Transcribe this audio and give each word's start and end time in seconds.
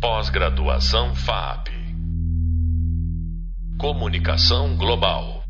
Pós-graduação 0.00 1.12
FAP. 1.12 1.70
Comunicação 3.80 4.76
Global. 4.76 5.42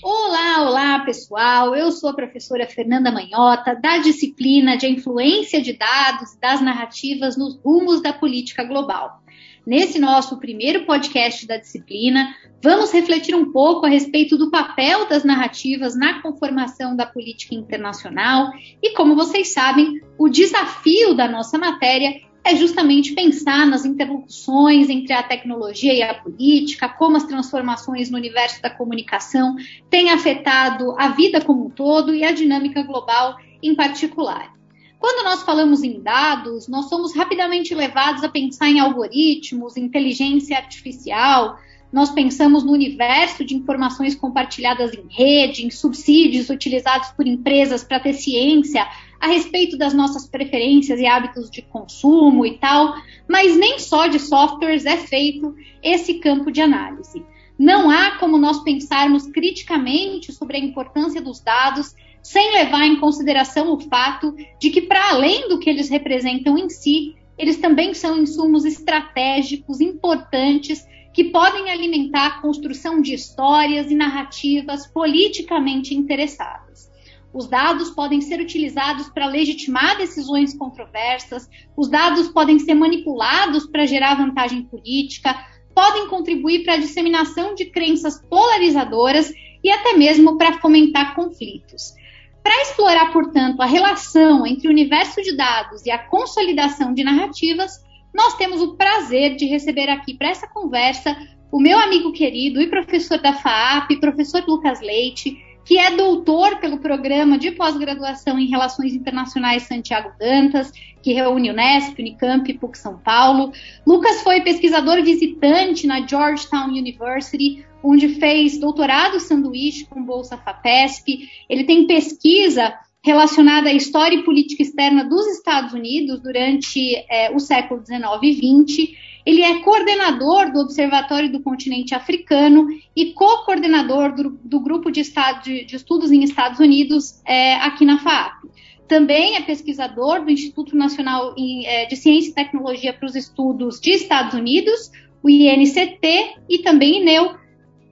Olá, 0.00 0.68
olá 0.68 1.00
pessoal. 1.00 1.74
Eu 1.74 1.90
sou 1.90 2.10
a 2.10 2.14
professora 2.14 2.68
Fernanda 2.68 3.10
Manhota, 3.10 3.74
da 3.74 3.98
disciplina 3.98 4.76
de 4.76 4.86
Influência 4.86 5.60
de 5.60 5.72
Dados 5.72 6.38
das 6.40 6.60
Narrativas 6.60 7.36
nos 7.36 7.60
Rumos 7.64 8.00
da 8.00 8.12
Política 8.12 8.62
Global. 8.62 9.24
Nesse 9.66 9.98
nosso 9.98 10.38
primeiro 10.38 10.86
podcast 10.86 11.48
da 11.48 11.56
disciplina, 11.56 12.32
vamos 12.62 12.92
refletir 12.92 13.34
um 13.34 13.50
pouco 13.50 13.86
a 13.86 13.88
respeito 13.88 14.38
do 14.38 14.52
papel 14.52 15.08
das 15.08 15.24
narrativas 15.24 15.96
na 15.96 16.22
conformação 16.22 16.94
da 16.94 17.06
política 17.06 17.56
internacional 17.56 18.52
e, 18.80 18.94
como 18.94 19.16
vocês 19.16 19.52
sabem, 19.52 20.00
o 20.16 20.28
desafio 20.28 21.12
da 21.12 21.26
nossa 21.26 21.58
matéria 21.58 22.22
é 22.44 22.54
justamente 22.54 23.14
pensar 23.14 23.66
nas 23.66 23.86
interlocuções 23.86 24.90
entre 24.90 25.14
a 25.14 25.22
tecnologia 25.22 25.94
e 25.94 26.02
a 26.02 26.14
política, 26.14 26.88
como 26.88 27.16
as 27.16 27.24
transformações 27.24 28.10
no 28.10 28.18
universo 28.18 28.60
da 28.60 28.68
comunicação 28.68 29.56
têm 29.88 30.10
afetado 30.10 30.94
a 30.98 31.08
vida 31.08 31.40
como 31.40 31.66
um 31.66 31.70
todo 31.70 32.14
e 32.14 32.22
a 32.22 32.32
dinâmica 32.32 32.82
global 32.82 33.36
em 33.62 33.74
particular. 33.74 34.52
Quando 34.98 35.24
nós 35.24 35.42
falamos 35.42 35.82
em 35.82 36.02
dados, 36.02 36.68
nós 36.68 36.88
somos 36.88 37.16
rapidamente 37.16 37.74
levados 37.74 38.22
a 38.22 38.28
pensar 38.28 38.68
em 38.68 38.78
algoritmos, 38.78 39.76
inteligência 39.76 40.56
artificial, 40.56 41.58
nós 41.94 42.10
pensamos 42.10 42.64
no 42.64 42.72
universo 42.72 43.44
de 43.44 43.54
informações 43.54 44.16
compartilhadas 44.16 44.92
em 44.92 45.06
rede, 45.08 45.64
em 45.64 45.70
subsídios 45.70 46.50
utilizados 46.50 47.10
por 47.10 47.26
empresas 47.26 47.84
para 47.84 48.00
ter 48.00 48.14
ciência 48.14 48.84
a 49.20 49.28
respeito 49.28 49.76
das 49.76 49.94
nossas 49.94 50.26
preferências 50.26 51.00
e 51.00 51.06
hábitos 51.06 51.50
de 51.50 51.62
consumo 51.62 52.44
e 52.44 52.58
tal, 52.58 52.94
mas 53.28 53.56
nem 53.56 53.78
só 53.78 54.06
de 54.06 54.18
softwares 54.18 54.84
é 54.84 54.96
feito 54.96 55.54
esse 55.82 56.14
campo 56.14 56.50
de 56.50 56.60
análise. 56.60 57.24
Não 57.58 57.88
há 57.88 58.18
como 58.18 58.36
nós 58.36 58.62
pensarmos 58.64 59.26
criticamente 59.28 60.32
sobre 60.32 60.56
a 60.56 60.60
importância 60.60 61.20
dos 61.20 61.40
dados 61.40 61.94
sem 62.22 62.52
levar 62.52 62.86
em 62.86 62.98
consideração 62.98 63.72
o 63.72 63.78
fato 63.78 64.34
de 64.58 64.70
que, 64.70 64.80
para 64.80 65.10
além 65.10 65.48
do 65.48 65.58
que 65.58 65.68
eles 65.68 65.88
representam 65.88 66.56
em 66.56 66.68
si, 66.70 67.14
eles 67.36 67.58
também 67.58 67.92
são 67.94 68.18
insumos 68.18 68.64
estratégicos 68.64 69.80
importantes 69.80 70.86
que 71.12 71.24
podem 71.24 71.70
alimentar 71.70 72.26
a 72.26 72.40
construção 72.40 73.00
de 73.00 73.14
histórias 73.14 73.90
e 73.90 73.94
narrativas 73.94 74.86
politicamente 74.86 75.94
interessadas. 75.94 76.90
Os 77.34 77.48
dados 77.48 77.90
podem 77.90 78.20
ser 78.20 78.40
utilizados 78.40 79.08
para 79.08 79.26
legitimar 79.26 79.98
decisões 79.98 80.56
controversas, 80.56 81.50
os 81.76 81.90
dados 81.90 82.28
podem 82.28 82.60
ser 82.60 82.74
manipulados 82.74 83.66
para 83.66 83.86
gerar 83.86 84.14
vantagem 84.14 84.62
política, 84.62 85.34
podem 85.74 86.06
contribuir 86.08 86.62
para 86.62 86.74
a 86.74 86.78
disseminação 86.78 87.56
de 87.56 87.64
crenças 87.64 88.22
polarizadoras 88.30 89.32
e 89.64 89.68
até 89.68 89.94
mesmo 89.94 90.38
para 90.38 90.60
fomentar 90.60 91.16
conflitos. 91.16 91.94
Para 92.40 92.62
explorar, 92.62 93.12
portanto, 93.12 93.60
a 93.60 93.66
relação 93.66 94.46
entre 94.46 94.68
o 94.68 94.70
universo 94.70 95.20
de 95.20 95.36
dados 95.36 95.84
e 95.84 95.90
a 95.90 95.98
consolidação 95.98 96.94
de 96.94 97.02
narrativas, 97.02 97.82
nós 98.14 98.34
temos 98.36 98.62
o 98.62 98.76
prazer 98.76 99.34
de 99.34 99.46
receber 99.46 99.90
aqui 99.90 100.14
para 100.14 100.28
essa 100.28 100.46
conversa 100.46 101.16
o 101.50 101.58
meu 101.58 101.78
amigo 101.80 102.12
querido 102.12 102.60
e 102.60 102.68
professor 102.68 103.18
da 103.20 103.32
FAAP, 103.32 103.98
professor 104.00 104.44
Lucas 104.46 104.80
Leite, 104.80 105.36
que 105.64 105.78
é 105.78 105.96
doutor 105.96 106.58
pelo 106.58 106.78
programa 106.78 107.38
de 107.38 107.50
pós-graduação 107.52 108.38
em 108.38 108.46
Relações 108.46 108.92
Internacionais 108.92 109.62
Santiago 109.62 110.10
Dantas, 110.18 110.70
que 111.02 111.12
reúne 111.12 111.50
Unesp, 111.50 111.98
Unicamp 111.98 112.50
e 112.50 112.58
PUC 112.58 112.78
São 112.78 112.98
Paulo. 112.98 113.52
Lucas 113.86 114.22
foi 114.22 114.42
pesquisador 114.42 115.02
visitante 115.02 115.86
na 115.86 116.06
Georgetown 116.06 116.68
University, 116.68 117.64
onde 117.82 118.08
fez 118.08 118.58
doutorado 118.58 119.20
sanduíche 119.20 119.86
com 119.86 120.02
bolsa 120.02 120.36
FAPESP. 120.36 121.28
Ele 121.48 121.64
tem 121.64 121.86
pesquisa 121.86 122.74
relacionada 123.02 123.68
à 123.68 123.72
história 123.72 124.16
e 124.16 124.24
política 124.24 124.62
externa 124.62 125.04
dos 125.04 125.26
Estados 125.26 125.74
Unidos 125.74 126.20
durante 126.20 126.94
é, 127.10 127.30
o 127.34 127.38
século 127.38 127.84
XIX 127.84 128.02
e 128.22 128.32
XX 128.34 129.13
ele 129.24 129.42
é 129.42 129.60
coordenador 129.60 130.52
do 130.52 130.60
Observatório 130.60 131.32
do 131.32 131.40
Continente 131.40 131.94
Africano 131.94 132.68
e 132.94 133.12
co-coordenador 133.12 134.14
do, 134.14 134.38
do, 134.44 134.60
Grupo 134.60 134.90
de, 134.90 135.00
estado, 135.00 135.42
de, 135.42 135.64
de, 135.64 135.76
Estudos 135.76 136.12
em 136.12 136.22
Estados 136.22 136.60
Unidos 136.60 137.22
é, 137.24 137.54
aqui 137.56 137.84
na 137.84 137.98
FAAP. 137.98 138.44
Também 138.86 139.36
é 139.36 139.40
pesquisador 139.40 140.22
do 140.22 140.30
Instituto 140.30 140.76
Nacional 140.76 141.34
é, 141.38 141.86
de 141.86 141.96
Ciência 141.96 142.30
e 142.30 142.34
Tecnologia 142.34 142.92
para 142.92 143.06
os 143.06 143.16
Estudos 143.16 143.80
de 143.80 143.92
Estados 143.92 144.34
Unidos, 144.34 144.90
o 145.22 145.30
INCT, 145.30 146.36
e 146.50 146.58
também 146.58 147.00
INEU, 147.00 147.34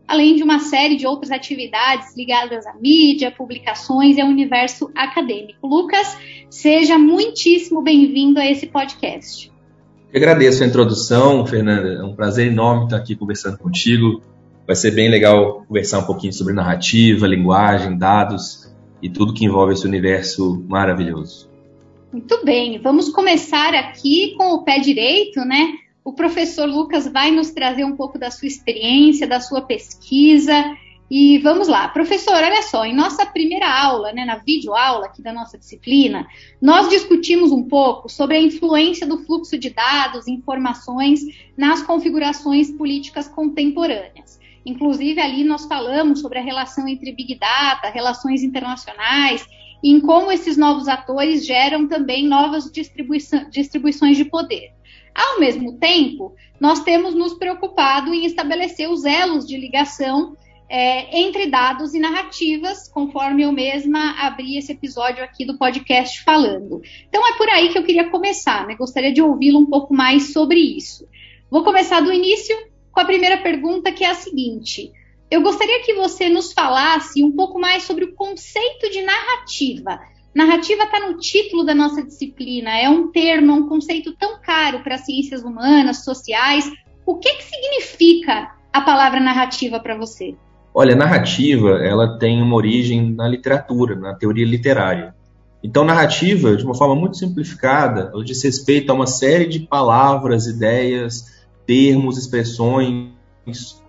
além 0.06 0.36
de 0.36 0.42
uma 0.42 0.58
série 0.58 0.96
de 0.96 1.06
outras 1.06 1.30
atividades 1.30 2.14
ligadas 2.14 2.66
à 2.66 2.74
mídia, 2.74 3.30
publicações 3.30 4.18
e 4.18 4.20
ao 4.20 4.28
universo 4.28 4.90
acadêmico. 4.94 5.66
Lucas, 5.66 6.18
seja 6.50 6.98
muitíssimo 6.98 7.80
bem-vindo 7.80 8.38
a 8.38 8.46
esse 8.46 8.66
podcast. 8.66 9.51
Eu 10.12 10.18
agradeço 10.18 10.62
a 10.62 10.66
introdução, 10.66 11.46
Fernanda. 11.46 11.88
É 11.94 12.04
um 12.04 12.14
prazer 12.14 12.48
enorme 12.48 12.84
estar 12.84 12.98
aqui 12.98 13.16
conversando 13.16 13.56
contigo. 13.56 14.20
Vai 14.66 14.76
ser 14.76 14.90
bem 14.90 15.10
legal 15.10 15.64
conversar 15.66 16.00
um 16.00 16.04
pouquinho 16.04 16.34
sobre 16.34 16.52
narrativa, 16.52 17.26
linguagem, 17.26 17.96
dados 17.96 18.70
e 19.00 19.08
tudo 19.08 19.32
que 19.32 19.46
envolve 19.46 19.72
esse 19.72 19.86
universo 19.86 20.62
maravilhoso. 20.68 21.50
Muito 22.12 22.44
bem, 22.44 22.78
vamos 22.78 23.08
começar 23.08 23.74
aqui 23.74 24.34
com 24.36 24.52
o 24.52 24.62
pé 24.64 24.78
direito, 24.80 25.40
né? 25.46 25.72
O 26.04 26.12
professor 26.12 26.66
Lucas 26.66 27.08
vai 27.08 27.30
nos 27.30 27.50
trazer 27.50 27.84
um 27.84 27.96
pouco 27.96 28.18
da 28.18 28.30
sua 28.30 28.46
experiência, 28.46 29.26
da 29.26 29.40
sua 29.40 29.62
pesquisa 29.62 30.52
e 31.14 31.36
vamos 31.40 31.68
lá, 31.68 31.88
professor, 31.88 32.32
olha 32.32 32.62
só, 32.62 32.86
em 32.86 32.94
nossa 32.94 33.26
primeira 33.26 33.68
aula, 33.68 34.14
né, 34.14 34.24
na 34.24 34.36
videoaula 34.36 35.04
aqui 35.04 35.20
da 35.20 35.30
nossa 35.30 35.58
disciplina, 35.58 36.26
nós 36.58 36.88
discutimos 36.88 37.52
um 37.52 37.64
pouco 37.64 38.08
sobre 38.08 38.38
a 38.38 38.40
influência 38.40 39.06
do 39.06 39.18
fluxo 39.18 39.58
de 39.58 39.68
dados, 39.68 40.26
informações 40.26 41.20
nas 41.54 41.82
configurações 41.82 42.70
políticas 42.70 43.28
contemporâneas. 43.28 44.40
Inclusive, 44.64 45.20
ali 45.20 45.44
nós 45.44 45.66
falamos 45.66 46.22
sobre 46.22 46.38
a 46.38 46.42
relação 46.42 46.88
entre 46.88 47.12
Big 47.12 47.38
Data, 47.38 47.90
relações 47.90 48.42
internacionais, 48.42 49.46
e 49.84 49.90
em 49.90 50.00
como 50.00 50.32
esses 50.32 50.56
novos 50.56 50.88
atores 50.88 51.44
geram 51.44 51.86
também 51.86 52.26
novas 52.26 52.72
distribuições 52.72 54.16
de 54.16 54.24
poder. 54.24 54.70
Ao 55.14 55.38
mesmo 55.38 55.74
tempo, 55.74 56.34
nós 56.58 56.80
temos 56.80 57.14
nos 57.14 57.34
preocupado 57.34 58.14
em 58.14 58.24
estabelecer 58.24 58.88
os 58.88 59.04
elos 59.04 59.46
de 59.46 59.58
ligação 59.58 60.34
é, 60.72 61.20
entre 61.20 61.48
dados 61.48 61.92
e 61.92 61.98
narrativas, 61.98 62.88
conforme 62.88 63.42
eu 63.42 63.52
mesma 63.52 64.12
abri 64.18 64.56
esse 64.56 64.72
episódio 64.72 65.22
aqui 65.22 65.44
do 65.44 65.58
podcast 65.58 66.24
falando. 66.24 66.80
Então 67.06 67.28
é 67.28 67.36
por 67.36 67.46
aí 67.50 67.68
que 67.68 67.76
eu 67.76 67.84
queria 67.84 68.08
começar, 68.08 68.66
né? 68.66 68.74
Gostaria 68.74 69.12
de 69.12 69.20
ouvi-lo 69.20 69.58
um 69.58 69.66
pouco 69.66 69.92
mais 69.92 70.32
sobre 70.32 70.58
isso. 70.58 71.06
Vou 71.50 71.62
começar 71.62 72.00
do 72.00 72.10
início 72.10 72.56
com 72.90 73.00
a 73.00 73.04
primeira 73.04 73.36
pergunta, 73.36 73.92
que 73.92 74.02
é 74.02 74.08
a 74.08 74.14
seguinte. 74.14 74.90
Eu 75.30 75.42
gostaria 75.42 75.82
que 75.82 75.92
você 75.92 76.30
nos 76.30 76.54
falasse 76.54 77.22
um 77.22 77.32
pouco 77.32 77.60
mais 77.60 77.82
sobre 77.82 78.06
o 78.06 78.14
conceito 78.14 78.90
de 78.90 79.02
narrativa. 79.02 80.00
Narrativa 80.34 80.84
está 80.84 81.00
no 81.00 81.18
título 81.18 81.64
da 81.64 81.74
nossa 81.74 82.02
disciplina, 82.02 82.78
é 82.78 82.88
um 82.88 83.12
termo, 83.12 83.52
é 83.52 83.54
um 83.56 83.68
conceito 83.68 84.16
tão 84.16 84.40
caro 84.40 84.82
para 84.82 84.96
ciências 84.96 85.42
humanas, 85.42 86.02
sociais. 86.02 86.64
O 87.04 87.18
que, 87.18 87.28
que 87.34 87.44
significa 87.44 88.56
a 88.72 88.80
palavra 88.80 89.20
narrativa 89.20 89.78
para 89.78 89.98
você? 89.98 90.34
Olha, 90.74 90.96
narrativa, 90.96 91.84
ela 91.84 92.18
tem 92.18 92.40
uma 92.40 92.56
origem 92.56 93.12
na 93.12 93.28
literatura, 93.28 93.94
na 93.94 94.14
teoria 94.14 94.46
literária. 94.46 95.14
Então, 95.62 95.84
narrativa, 95.84 96.56
de 96.56 96.64
uma 96.64 96.74
forma 96.74 96.96
muito 96.96 97.16
simplificada, 97.16 98.10
ela 98.12 98.24
diz 98.24 98.42
respeito 98.42 98.90
a 98.90 98.94
uma 98.94 99.06
série 99.06 99.46
de 99.46 99.60
palavras, 99.60 100.46
ideias, 100.46 101.26
termos, 101.66 102.18
expressões, 102.18 103.10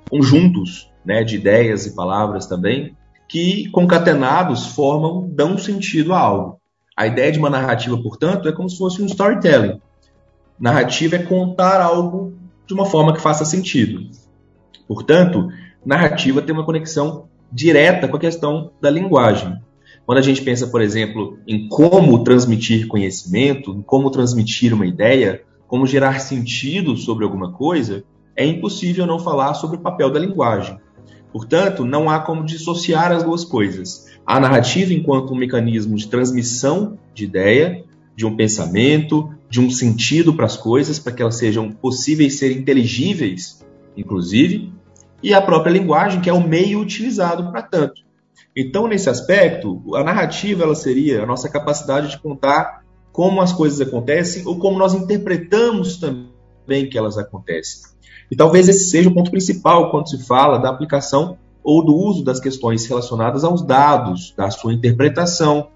conjuntos 0.09 0.91
né, 1.05 1.23
de 1.23 1.37
ideias 1.37 1.85
e 1.85 1.95
palavras 1.95 2.45
também, 2.45 2.95
que 3.27 3.69
concatenados 3.71 4.67
formam, 4.67 5.27
dão 5.31 5.57
sentido 5.57 6.13
a 6.13 6.19
algo. 6.19 6.59
A 6.95 7.07
ideia 7.07 7.31
de 7.31 7.39
uma 7.39 7.49
narrativa, 7.49 7.97
portanto, 7.97 8.47
é 8.47 8.51
como 8.51 8.69
se 8.69 8.77
fosse 8.77 9.01
um 9.01 9.07
storytelling. 9.07 9.81
Narrativa 10.59 11.15
é 11.15 11.23
contar 11.23 11.81
algo 11.81 12.33
de 12.67 12.73
uma 12.73 12.85
forma 12.85 13.13
que 13.13 13.21
faça 13.21 13.43
sentido. 13.43 14.07
Portanto, 14.87 15.49
narrativa 15.85 16.41
tem 16.41 16.53
uma 16.53 16.65
conexão 16.65 17.27
direta 17.51 18.07
com 18.07 18.17
a 18.17 18.19
questão 18.19 18.71
da 18.81 18.89
linguagem. 18.89 19.57
Quando 20.05 20.17
a 20.17 20.21
gente 20.21 20.41
pensa, 20.41 20.67
por 20.67 20.81
exemplo, 20.81 21.37
em 21.47 21.67
como 21.67 22.23
transmitir 22.23 22.87
conhecimento, 22.87 23.83
como 23.85 24.09
transmitir 24.09 24.73
uma 24.73 24.85
ideia, 24.85 25.43
como 25.67 25.87
gerar 25.87 26.19
sentido 26.19 26.97
sobre 26.97 27.23
alguma 27.23 27.51
coisa, 27.51 28.03
é 28.35 28.45
impossível 28.45 29.05
não 29.05 29.19
falar 29.19 29.53
sobre 29.53 29.77
o 29.77 29.79
papel 29.79 30.09
da 30.09 30.19
linguagem. 30.19 30.77
Portanto, 31.31 31.85
não 31.85 32.09
há 32.09 32.19
como 32.19 32.45
dissociar 32.45 33.11
as 33.11 33.23
duas 33.23 33.43
coisas. 33.43 34.07
A 34.25 34.39
narrativa 34.39 34.93
enquanto 34.93 35.33
um 35.33 35.37
mecanismo 35.37 35.95
de 35.95 36.07
transmissão 36.07 36.97
de 37.13 37.25
ideia, 37.25 37.83
de 38.15 38.25
um 38.25 38.35
pensamento, 38.35 39.29
de 39.49 39.59
um 39.59 39.69
sentido 39.69 40.33
para 40.33 40.45
as 40.45 40.57
coisas, 40.57 40.99
para 40.99 41.13
que 41.13 41.21
elas 41.21 41.35
sejam 41.35 41.71
possíveis 41.71 42.37
ser 42.37 42.51
inteligíveis, 42.51 43.65
inclusive, 43.97 44.71
e 45.23 45.33
a 45.33 45.41
própria 45.41 45.71
linguagem, 45.71 46.19
que 46.19 46.29
é 46.29 46.33
o 46.33 46.45
meio 46.45 46.79
utilizado 46.79 47.49
para 47.49 47.61
tanto. 47.61 48.01
Então, 48.55 48.87
nesse 48.87 49.09
aspecto, 49.09 49.81
a 49.95 50.03
narrativa 50.03 50.63
ela 50.63 50.75
seria 50.75 51.23
a 51.23 51.25
nossa 51.25 51.49
capacidade 51.49 52.09
de 52.09 52.19
contar 52.19 52.83
como 53.11 53.41
as 53.41 53.53
coisas 53.53 53.79
acontecem 53.79 54.45
ou 54.45 54.59
como 54.59 54.77
nós 54.77 54.93
interpretamos 54.93 55.97
também 55.97 56.89
que 56.89 56.97
elas 56.97 57.17
acontecem. 57.17 57.93
E 58.29 58.35
talvez 58.35 58.67
esse 58.67 58.89
seja 58.89 59.09
o 59.09 59.13
ponto 59.13 59.31
principal 59.31 59.91
quando 59.91 60.09
se 60.09 60.23
fala 60.25 60.57
da 60.57 60.69
aplicação 60.69 61.37
ou 61.63 61.83
do 61.83 61.95
uso 61.95 62.23
das 62.23 62.39
questões 62.39 62.85
relacionadas 62.85 63.43
aos 63.43 63.61
dados, 63.65 64.33
da 64.35 64.49
sua 64.51 64.73
interpretação, 64.73 65.69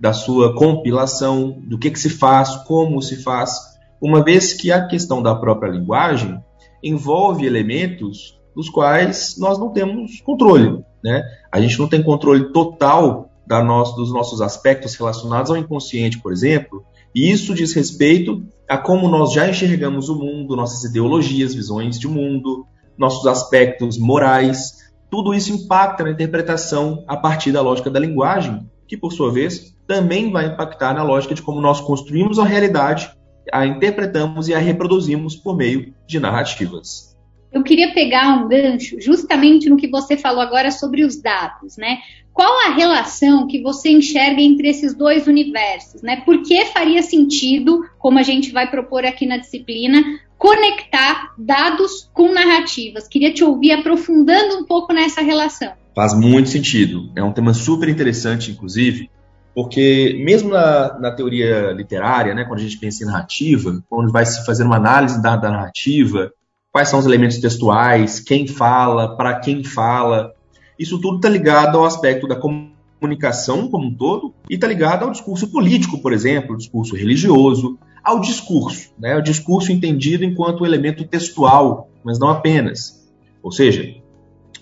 da 0.00 0.12
sua 0.12 0.54
compilação, 0.54 1.60
do 1.60 1.78
que, 1.78 1.90
que 1.90 1.98
se 1.98 2.10
faz, 2.10 2.56
como 2.64 3.00
se 3.00 3.22
faz, 3.22 3.52
uma 4.00 4.22
vez 4.22 4.52
que 4.52 4.72
a 4.72 4.86
questão 4.86 5.22
da 5.22 5.34
própria 5.34 5.70
linguagem 5.70 6.42
envolve 6.82 7.46
elementos 7.46 8.37
dos 8.58 8.68
quais 8.68 9.36
nós 9.38 9.56
não 9.56 9.70
temos 9.70 10.20
controle. 10.20 10.82
Né? 11.02 11.22
A 11.52 11.60
gente 11.60 11.78
não 11.78 11.86
tem 11.86 12.02
controle 12.02 12.52
total 12.52 13.30
da 13.46 13.62
nosso, 13.62 13.94
dos 13.94 14.12
nossos 14.12 14.42
aspectos 14.42 14.96
relacionados 14.96 15.52
ao 15.52 15.56
inconsciente, 15.56 16.18
por 16.18 16.32
exemplo, 16.32 16.84
e 17.14 17.30
isso 17.30 17.54
diz 17.54 17.72
respeito 17.72 18.42
a 18.68 18.76
como 18.76 19.08
nós 19.08 19.32
já 19.32 19.48
enxergamos 19.48 20.08
o 20.08 20.18
mundo, 20.18 20.56
nossas 20.56 20.82
ideologias, 20.82 21.54
visões 21.54 22.00
de 22.00 22.08
mundo, 22.08 22.66
nossos 22.98 23.24
aspectos 23.28 23.96
morais. 23.96 24.90
Tudo 25.08 25.32
isso 25.32 25.52
impacta 25.52 26.02
na 26.02 26.10
interpretação 26.10 27.04
a 27.06 27.16
partir 27.16 27.52
da 27.52 27.62
lógica 27.62 27.88
da 27.88 28.00
linguagem, 28.00 28.68
que, 28.88 28.96
por 28.96 29.12
sua 29.12 29.30
vez, 29.30 29.72
também 29.86 30.32
vai 30.32 30.46
impactar 30.46 30.94
na 30.94 31.04
lógica 31.04 31.32
de 31.32 31.42
como 31.42 31.60
nós 31.60 31.80
construímos 31.80 32.40
a 32.40 32.44
realidade, 32.44 33.08
a 33.52 33.64
interpretamos 33.64 34.48
e 34.48 34.54
a 34.54 34.58
reproduzimos 34.58 35.36
por 35.36 35.56
meio 35.56 35.94
de 36.08 36.18
narrativas. 36.18 37.16
Eu 37.52 37.62
queria 37.62 37.92
pegar 37.94 38.36
um 38.36 38.48
gancho 38.48 39.00
justamente 39.00 39.70
no 39.70 39.76
que 39.76 39.88
você 39.88 40.16
falou 40.16 40.40
agora 40.40 40.70
sobre 40.70 41.04
os 41.04 41.20
dados, 41.20 41.76
né? 41.76 41.98
Qual 42.32 42.66
a 42.66 42.74
relação 42.74 43.48
que 43.48 43.60
você 43.60 43.90
enxerga 43.90 44.40
entre 44.40 44.68
esses 44.68 44.94
dois 44.94 45.26
universos, 45.26 46.02
né? 46.02 46.22
Por 46.24 46.42
que 46.42 46.66
faria 46.66 47.02
sentido, 47.02 47.84
como 47.98 48.18
a 48.18 48.22
gente 48.22 48.52
vai 48.52 48.70
propor 48.70 49.04
aqui 49.04 49.26
na 49.26 49.38
disciplina, 49.38 50.02
conectar 50.36 51.34
dados 51.36 52.08
com 52.12 52.32
narrativas? 52.32 53.08
Queria 53.08 53.32
te 53.32 53.42
ouvir 53.42 53.72
aprofundando 53.72 54.58
um 54.58 54.64
pouco 54.64 54.92
nessa 54.92 55.20
relação. 55.20 55.72
Faz 55.96 56.14
muito 56.14 56.48
sentido. 56.50 57.10
É 57.16 57.24
um 57.24 57.32
tema 57.32 57.52
super 57.52 57.88
interessante, 57.88 58.52
inclusive, 58.52 59.10
porque 59.52 60.22
mesmo 60.24 60.50
na, 60.50 60.96
na 61.00 61.10
teoria 61.10 61.72
literária, 61.72 62.34
né, 62.34 62.44
quando 62.44 62.60
a 62.60 62.62
gente 62.62 62.78
pensa 62.78 63.02
em 63.02 63.06
narrativa, 63.08 63.82
quando 63.88 64.12
vai 64.12 64.24
se 64.24 64.46
fazer 64.46 64.62
uma 64.62 64.76
análise 64.76 65.20
da, 65.20 65.34
da 65.34 65.50
narrativa, 65.50 66.30
quais 66.78 66.90
são 66.90 67.00
os 67.00 67.06
elementos 67.06 67.38
textuais, 67.38 68.20
quem 68.20 68.46
fala, 68.46 69.16
para 69.16 69.40
quem 69.40 69.64
fala. 69.64 70.32
Isso 70.78 71.00
tudo 71.00 71.16
está 71.16 71.28
ligado 71.28 71.76
ao 71.76 71.84
aspecto 71.84 72.28
da 72.28 72.36
comunicação 72.36 73.66
como 73.66 73.88
um 73.88 73.92
todo 73.92 74.32
e 74.48 74.54
está 74.54 74.68
ligado 74.68 75.02
ao 75.02 75.10
discurso 75.10 75.48
político, 75.48 75.98
por 75.98 76.12
exemplo, 76.12 76.52
ao 76.52 76.56
discurso 76.56 76.94
religioso, 76.94 77.76
ao 78.04 78.20
discurso, 78.20 78.92
né? 78.96 79.16
o 79.16 79.20
discurso 79.20 79.72
entendido 79.72 80.24
enquanto 80.24 80.64
elemento 80.64 81.04
textual, 81.04 81.88
mas 82.04 82.20
não 82.20 82.28
apenas. 82.28 83.04
Ou 83.42 83.50
seja, 83.50 83.96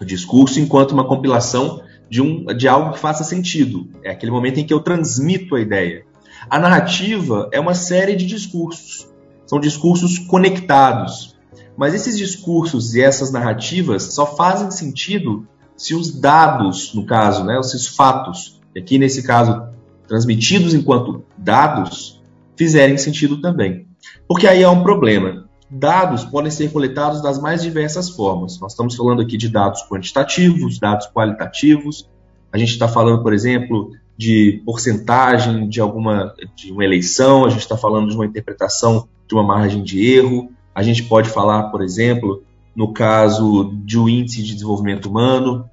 o 0.01 0.05
discurso 0.07 0.59
enquanto 0.59 0.93
uma 0.93 1.05
compilação 1.05 1.83
de, 2.09 2.23
um, 2.23 2.47
de 2.47 2.67
algo 2.67 2.95
que 2.95 2.99
faça 2.99 3.25
sentido. 3.25 3.91
É 4.03 4.11
aquele 4.11 4.33
momento 4.33 4.59
em 4.59 4.65
que 4.65 4.73
eu 4.73 4.81
transmito 4.81 5.55
a 5.55 5.61
ideia. 5.61 6.07
A 6.49 6.59
narrativa 6.59 7.51
é 7.53 7.61
uma 7.61 7.75
série 7.75 8.17
de 8.17 8.25
discursos. 8.25 9.07
São 9.45 9.61
discursos 9.61 10.19
conectados, 10.19 11.36
mas 11.77 11.95
esses 11.95 12.17
discursos 12.17 12.95
e 12.95 13.03
essas 13.03 13.31
narrativas 13.31 14.15
só 14.15 14.27
fazem 14.27 14.71
sentido 14.71 15.47
se 15.77 15.95
os 15.95 16.11
dados, 16.11 16.95
no 16.95 17.05
caso, 17.05 17.45
né, 17.45 17.59
esses 17.61 17.87
fatos, 17.87 18.61
aqui 18.77 18.99
nesse 18.99 19.23
caso 19.23 19.69
transmitidos 20.09 20.73
enquanto 20.73 21.25
dados, 21.37 22.23
fizerem 22.57 22.97
sentido 22.97 23.41
também. 23.41 23.87
Porque 24.27 24.47
aí 24.47 24.63
é 24.63 24.69
um 24.69 24.83
problema. 24.83 25.47
Dados 25.69 26.25
podem 26.25 26.51
ser 26.51 26.71
coletados 26.71 27.21
das 27.21 27.41
mais 27.41 27.63
diversas 27.63 28.09
formas. 28.09 28.59
Nós 28.61 28.73
estamos 28.73 28.95
falando 28.95 29.21
aqui 29.21 29.37
de 29.37 29.49
dados 29.49 29.83
quantitativos, 29.89 30.79
dados 30.79 31.09
qualitativos. 31.09 32.09
A 32.53 32.59
gente 32.59 32.71
está 32.71 32.87
falando, 32.87 33.23
por 33.23 33.35
exemplo, 33.35 33.91
de 34.17 34.63
porcentagem 34.65 35.69
de 35.69 35.81
alguma 35.81 36.33
de 36.55 36.71
uma 36.71 36.85
eleição. 36.85 37.45
A 37.45 37.51
gente 37.51 37.61
está 37.61 37.77
falando 37.77 38.09
de 38.09 38.15
uma 38.15 38.25
interpretação 38.25 39.09
de 39.29 39.35
uma 39.35 39.43
margem 39.43 39.83
de 39.83 40.07
erro. 40.07 40.51
A 40.77 40.83
gente 40.83 41.05
pode 41.05 41.31
falar, 41.31 41.71
por 41.71 41.81
exemplo, 41.81 42.45
no 42.75 42.93
caso 42.93 43.73
de 43.83 43.99
um 43.99 44.07
índice 44.07 44.43
de 44.43 44.53
desenvolvimento 44.53 45.09
humano, 45.09 45.71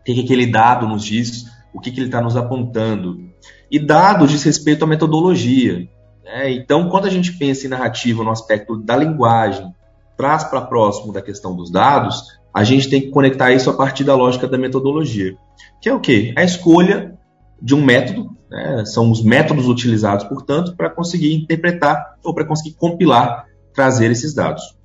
o 0.00 0.04
que, 0.04 0.14
que 0.14 0.20
aquele 0.20 0.46
dado 0.46 0.86
nos 0.86 1.04
diz, 1.04 1.46
o 1.74 1.80
que, 1.80 1.90
que 1.90 1.98
ele 1.98 2.06
está 2.06 2.20
nos 2.20 2.36
apontando. 2.36 3.28
E 3.68 3.80
dados 3.80 4.30
diz 4.30 4.44
respeito 4.44 4.84
à 4.84 4.86
metodologia. 4.86 5.88
Né? 6.22 6.52
Então, 6.52 6.88
quando 6.88 7.06
a 7.06 7.10
gente 7.10 7.32
pensa 7.32 7.66
em 7.66 7.68
narrativa 7.68 8.22
no 8.22 8.30
aspecto 8.30 8.76
da 8.76 8.96
linguagem, 8.96 9.74
traz 10.16 10.44
para 10.44 10.60
próximo 10.60 11.12
da 11.12 11.20
questão 11.20 11.56
dos 11.56 11.68
dados, 11.68 12.38
a 12.54 12.62
gente 12.62 12.88
tem 12.88 13.00
que 13.00 13.10
conectar 13.10 13.50
isso 13.50 13.68
a 13.68 13.74
partir 13.74 14.04
da 14.04 14.14
lógica 14.14 14.46
da 14.46 14.56
metodologia. 14.56 15.36
Que 15.80 15.88
é 15.88 15.92
o 15.92 15.98
quê? 15.98 16.32
A 16.36 16.44
escolha 16.44 17.18
de 17.60 17.74
um 17.74 17.84
método, 17.84 18.30
né? 18.48 18.84
são 18.84 19.10
os 19.10 19.20
métodos 19.20 19.66
utilizados, 19.66 20.24
portanto, 20.26 20.76
para 20.76 20.90
conseguir 20.90 21.34
interpretar 21.34 22.14
ou 22.22 22.32
para 22.32 22.44
conseguir 22.44 22.76
compilar 22.76 23.46
trazer 23.74 24.10
esses 24.10 24.32
dados. 24.32 24.76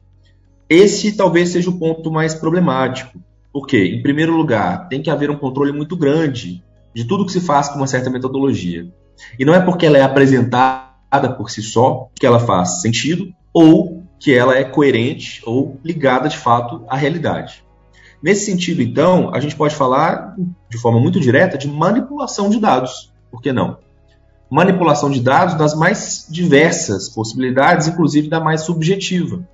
Esse 0.70 1.16
talvez 1.16 1.50
seja 1.50 1.70
o 1.70 1.80
ponto 1.80 2.12
mais 2.12 2.34
problemático. 2.36 3.20
Porque, 3.52 3.84
em 3.84 4.02
primeiro 4.02 4.36
lugar, 4.36 4.88
tem 4.88 5.02
que 5.02 5.10
haver 5.10 5.32
um 5.32 5.36
controle 5.36 5.72
muito 5.72 5.98
grande 5.98 6.64
de 6.94 7.06
tudo 7.06 7.26
que 7.26 7.32
se 7.32 7.42
faz 7.42 7.70
com 7.70 7.78
uma 7.78 7.88
certa 7.88 8.10
metodologia. 8.10 8.88
E 9.38 9.46
não 9.46 9.54
é 9.54 9.60
porque 9.60 9.86
ela 9.86 9.98
é 9.98 10.04
apresentada 10.04 11.34
por 11.36 11.50
si 11.50 11.62
só 11.62 12.10
que 12.14 12.26
ela 12.26 12.40
faz 12.40 12.82
sentido 12.82 13.34
ou 13.54 14.04
que 14.20 14.34
ela 14.34 14.56
é 14.56 14.64
coerente 14.64 15.42
ou 15.46 15.80
ligada 15.84 16.30
de 16.30 16.38
fato 16.38 16.84
à 16.88 16.96
realidade. 16.96 17.64
Nesse 18.22 18.46
sentido, 18.46 18.82
então, 18.82 19.34
a 19.34 19.40
gente 19.40 19.56
pode 19.56 19.74
falar 19.74 20.36
de 20.70 20.78
forma 20.78 21.00
muito 21.00 21.20
direta 21.20 21.58
de 21.58 21.68
manipulação 21.68 22.50
de 22.50 22.60
dados. 22.60 23.12
Por 23.32 23.42
que 23.42 23.54
não? 23.54 23.78
Manipulação 24.50 25.12
de 25.12 25.22
dados 25.22 25.56
das 25.56 25.76
mais 25.76 26.26
diversas 26.30 27.08
possibilidades, 27.08 27.88
inclusive 27.88 28.28
da 28.28 28.40
mais 28.40 28.62
subjetiva. 28.62 29.48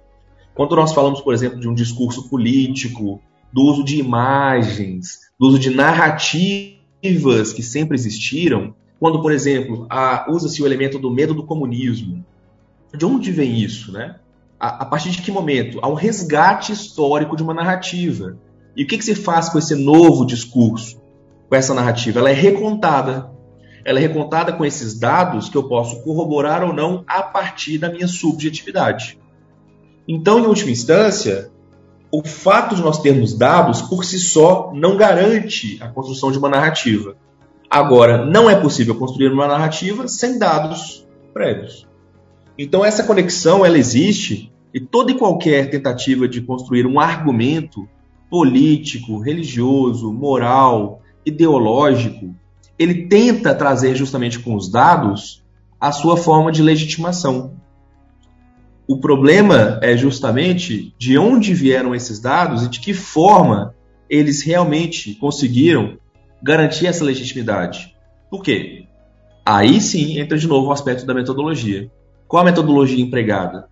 Quando 0.54 0.76
nós 0.76 0.94
falamos, 0.94 1.20
por 1.20 1.34
exemplo, 1.34 1.60
de 1.60 1.68
um 1.68 1.74
discurso 1.74 2.30
político, 2.30 3.22
do 3.52 3.64
uso 3.64 3.84
de 3.84 3.98
imagens, 3.98 5.20
do 5.40 5.48
uso 5.48 5.60
de 5.60 5.70
narrativas 5.70 7.52
que 7.54 7.62
sempre 7.62 7.96
existiram, 7.96 8.74
quando, 9.00 9.22
por 9.22 9.32
exemplo, 9.32 9.88
usa-se 10.30 10.64
o 10.64 10.66
elemento 10.66 10.98
do 10.98 11.12
medo 11.12 11.34
do 11.34 11.46
comunismo, 11.46 12.26
de 12.96 13.06
onde 13.06 13.32
vem 13.32 13.60
isso, 13.60 13.92
né? 13.92 14.16
A, 14.58 14.84
a, 14.84 14.86
partir 14.86 15.12
de 15.12 15.22
que 15.22 15.32
momento? 15.32 15.80
Há 15.82 15.90
um 15.90 15.94
resgate 15.94 16.72
histórico 16.72 17.36
de 17.36 17.44
uma 17.44 17.54
narrativa. 17.54 18.38
E 18.76 18.84
o 18.84 18.88
que, 18.88 18.98
que 18.98 19.04
se 19.04 19.14
faz 19.14 19.50
com 19.50 19.60
esse 19.60 19.76
novo 19.76 20.26
discurso, 20.26 21.02
com 21.50 21.56
essa 21.56 21.74
narrativa? 21.74 22.20
Ela 22.20 22.30
é 22.30 22.34
recontada 22.34 23.35
ela 23.86 24.00
é 24.00 24.02
recontada 24.02 24.52
com 24.52 24.66
esses 24.66 24.98
dados 24.98 25.48
que 25.48 25.56
eu 25.56 25.70
posso 25.70 26.02
corroborar 26.02 26.64
ou 26.64 26.74
não 26.74 27.04
a 27.06 27.22
partir 27.22 27.78
da 27.78 27.88
minha 27.88 28.08
subjetividade. 28.08 29.20
Então, 30.08 30.40
em 30.40 30.48
última 30.48 30.72
instância, 30.72 31.52
o 32.12 32.28
fato 32.28 32.76
de 32.76 32.82
nós 32.82 33.00
termos 33.00 33.38
dados 33.38 33.84
por 33.84 34.04
si 34.04 34.18
só 34.18 34.72
não 34.74 34.98
garante 34.98 35.78
a 35.82 35.88
construção 35.88 36.32
de 36.32 36.40
uma 36.40 36.50
narrativa. 36.50 37.16
Agora, 37.70 38.26
não 38.26 38.50
é 38.50 38.56
possível 38.56 38.96
construir 38.96 39.32
uma 39.32 39.48
narrativa 39.48 40.08
sem 40.08 40.40
dados 40.40 41.08
prévios. 41.32 41.88
Então, 42.58 42.84
essa 42.84 43.04
conexão 43.04 43.64
ela 43.64 43.78
existe 43.78 44.52
e 44.74 44.80
toda 44.80 45.12
e 45.12 45.18
qualquer 45.18 45.70
tentativa 45.70 46.28
de 46.28 46.42
construir 46.42 46.88
um 46.88 47.00
argumento 47.00 47.88
político, 48.32 49.20
religioso, 49.20 50.12
moral, 50.12 51.02
ideológico 51.24 52.36
ele 52.78 53.08
tenta 53.08 53.54
trazer 53.54 53.96
justamente 53.96 54.40
com 54.40 54.56
os 54.56 54.70
dados 54.70 55.44
a 55.80 55.92
sua 55.92 56.18
forma 56.18 56.52
de 56.52 56.62
legitimação. 56.62 57.54
O 58.88 59.00
problema 59.00 59.80
é 59.82 59.98
justamente 59.98 60.94
de 60.98 61.18
onde 61.18 61.54
vieram 61.54 61.96
esses 61.96 62.20
dados 62.20 62.64
e 62.64 62.70
de 62.70 62.80
que 62.80 62.94
forma 62.94 63.74
eles 64.10 64.44
realmente 64.44 65.16
conseguiram 65.16 65.98
garantir 66.42 66.86
essa 66.86 67.04
legitimidade. 67.04 67.96
Por 68.30 68.44
quê? 68.44 68.86
Aí 69.46 69.82
sim 69.82 70.20
entra 70.20 70.38
de 70.38 70.48
novo 70.48 70.68
o 70.68 70.72
aspecto 70.72 71.06
da 71.06 71.14
metodologia. 71.14 71.90
Qual 72.28 72.42
a 72.42 72.46
metodologia 72.46 73.04
empregada? 73.04 73.68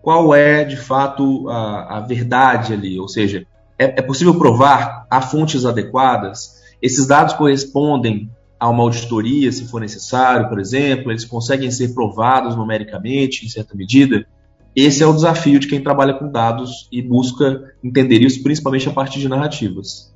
Qual 0.00 0.34
é, 0.34 0.64
de 0.64 0.76
fato, 0.76 1.48
a, 1.48 1.98
a 1.98 2.00
verdade 2.00 2.72
ali? 2.72 2.98
Ou 2.98 3.08
seja, 3.08 3.46
é, 3.78 3.84
é 3.84 4.02
possível 4.02 4.38
provar? 4.38 5.06
Há 5.10 5.20
fontes 5.20 5.64
adequadas? 5.64 6.62
Esses 6.80 7.06
dados 7.06 7.34
correspondem 7.34 8.30
a 8.58 8.68
uma 8.68 8.82
auditoria, 8.82 9.52
se 9.52 9.68
for 9.68 9.80
necessário, 9.80 10.48
por 10.48 10.58
exemplo, 10.58 11.12
eles 11.12 11.24
conseguem 11.24 11.70
ser 11.70 11.94
provados 11.94 12.56
numericamente, 12.56 13.44
em 13.44 13.48
certa 13.48 13.74
medida. 13.74 14.26
Esse 14.74 15.02
é 15.02 15.06
o 15.06 15.14
desafio 15.14 15.58
de 15.58 15.68
quem 15.68 15.82
trabalha 15.82 16.14
com 16.14 16.30
dados 16.30 16.88
e 16.92 17.00
busca 17.00 17.74
entender 17.82 18.20
isso, 18.22 18.42
principalmente 18.42 18.88
a 18.88 18.92
partir 18.92 19.20
de 19.20 19.28
narrativas. 19.28 20.14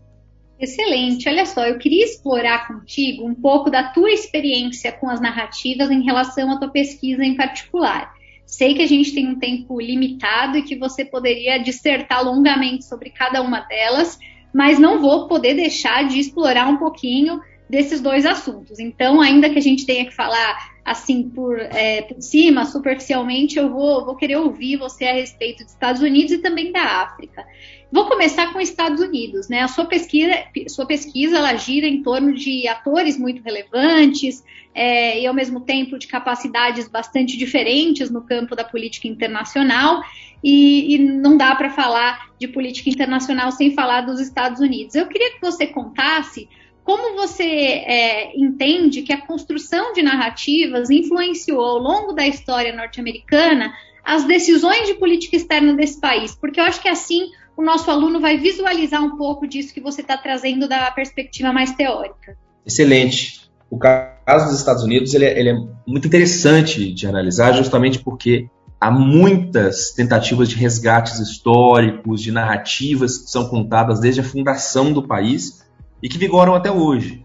Excelente. 0.58 1.26
Olha 1.26 1.46
só, 1.46 1.66
eu 1.66 1.78
queria 1.78 2.04
explorar 2.04 2.68
contigo 2.68 3.26
um 3.26 3.34
pouco 3.34 3.70
da 3.70 3.84
tua 3.84 4.10
experiência 4.10 4.92
com 4.92 5.08
as 5.08 5.18
narrativas 5.18 5.90
em 5.90 6.02
relação 6.02 6.50
à 6.50 6.58
tua 6.58 6.68
pesquisa 6.68 7.24
em 7.24 7.34
particular. 7.34 8.12
Sei 8.44 8.74
que 8.74 8.82
a 8.82 8.86
gente 8.86 9.14
tem 9.14 9.28
um 9.28 9.38
tempo 9.38 9.80
limitado 9.80 10.58
e 10.58 10.62
que 10.62 10.76
você 10.76 11.04
poderia 11.04 11.56
dissertar 11.56 12.22
longamente 12.22 12.84
sobre 12.84 13.08
cada 13.08 13.40
uma 13.40 13.60
delas, 13.60 14.18
mas 14.52 14.78
não 14.78 15.00
vou 15.00 15.28
poder 15.28 15.54
deixar 15.54 16.06
de 16.06 16.18
explorar 16.18 16.68
um 16.68 16.76
pouquinho 16.76 17.40
desses 17.70 18.00
dois 18.00 18.26
assuntos. 18.26 18.80
Então, 18.80 19.20
ainda 19.20 19.48
que 19.48 19.58
a 19.58 19.62
gente 19.62 19.86
tenha 19.86 20.04
que 20.04 20.12
falar 20.12 20.58
assim 20.84 21.30
por, 21.30 21.56
é, 21.56 22.02
por 22.02 22.20
cima, 22.20 22.64
superficialmente, 22.64 23.56
eu 23.56 23.70
vou, 23.70 24.04
vou 24.04 24.16
querer 24.16 24.36
ouvir 24.36 24.76
você 24.76 25.04
a 25.04 25.14
respeito 25.14 25.62
dos 25.62 25.72
Estados 25.72 26.02
Unidos 26.02 26.32
e 26.32 26.38
também 26.38 26.72
da 26.72 26.82
África. 26.82 27.46
Vou 27.92 28.06
começar 28.06 28.52
com 28.52 28.58
os 28.58 28.68
Estados 28.68 29.00
Unidos, 29.00 29.48
né? 29.48 29.60
A 29.60 29.68
sua 29.68 29.84
pesquisa, 29.84 30.32
sua 30.68 30.84
pesquisa 30.84 31.36
ela 31.36 31.54
gira 31.54 31.86
em 31.86 32.02
torno 32.02 32.34
de 32.34 32.66
atores 32.66 33.16
muito 33.16 33.40
relevantes 33.40 34.44
é, 34.74 35.20
e 35.20 35.26
ao 35.26 35.34
mesmo 35.34 35.60
tempo 35.60 35.96
de 35.96 36.08
capacidades 36.08 36.88
bastante 36.88 37.36
diferentes 37.36 38.10
no 38.10 38.22
campo 38.22 38.56
da 38.56 38.64
política 38.64 39.06
internacional 39.06 40.02
e, 40.42 40.94
e 40.94 40.98
não 40.98 41.36
dá 41.36 41.54
para 41.54 41.70
falar 41.70 42.30
de 42.38 42.48
política 42.48 42.90
internacional 42.90 43.52
sem 43.52 43.74
falar 43.74 44.00
dos 44.00 44.18
Estados 44.18 44.60
Unidos. 44.60 44.96
Eu 44.96 45.06
queria 45.06 45.32
que 45.34 45.40
você 45.40 45.68
contasse 45.68 46.48
como 46.90 47.14
você 47.14 47.44
é, 47.44 48.36
entende 48.36 49.02
que 49.02 49.12
a 49.12 49.24
construção 49.24 49.92
de 49.92 50.02
narrativas 50.02 50.90
influenciou 50.90 51.60
ao 51.60 51.78
longo 51.78 52.12
da 52.12 52.26
história 52.26 52.74
norte-americana 52.74 53.72
as 54.04 54.24
decisões 54.24 54.88
de 54.88 54.94
política 54.94 55.36
externa 55.36 55.72
desse 55.74 56.00
país? 56.00 56.34
Porque 56.34 56.58
eu 56.58 56.64
acho 56.64 56.82
que 56.82 56.88
assim 56.88 57.28
o 57.56 57.62
nosso 57.62 57.88
aluno 57.92 58.18
vai 58.18 58.38
visualizar 58.38 59.04
um 59.04 59.16
pouco 59.16 59.46
disso 59.46 59.72
que 59.72 59.80
você 59.80 60.00
está 60.00 60.16
trazendo 60.16 60.66
da 60.66 60.90
perspectiva 60.90 61.52
mais 61.52 61.72
teórica. 61.74 62.36
Excelente. 62.66 63.48
O 63.70 63.78
caso 63.78 64.46
dos 64.46 64.58
Estados 64.58 64.82
Unidos 64.82 65.14
ele 65.14 65.26
é, 65.26 65.38
ele 65.38 65.50
é 65.50 65.56
muito 65.86 66.08
interessante 66.08 66.92
de 66.92 67.06
analisar, 67.06 67.52
justamente 67.52 68.00
porque 68.00 68.48
há 68.80 68.90
muitas 68.90 69.92
tentativas 69.92 70.48
de 70.48 70.56
resgates 70.56 71.20
históricos, 71.20 72.20
de 72.20 72.32
narrativas 72.32 73.16
que 73.16 73.30
são 73.30 73.48
contadas 73.48 74.00
desde 74.00 74.22
a 74.22 74.24
fundação 74.24 74.92
do 74.92 75.06
país 75.06 75.59
e 76.02 76.08
que 76.08 76.18
vigoram 76.18 76.54
até 76.54 76.70
hoje. 76.70 77.24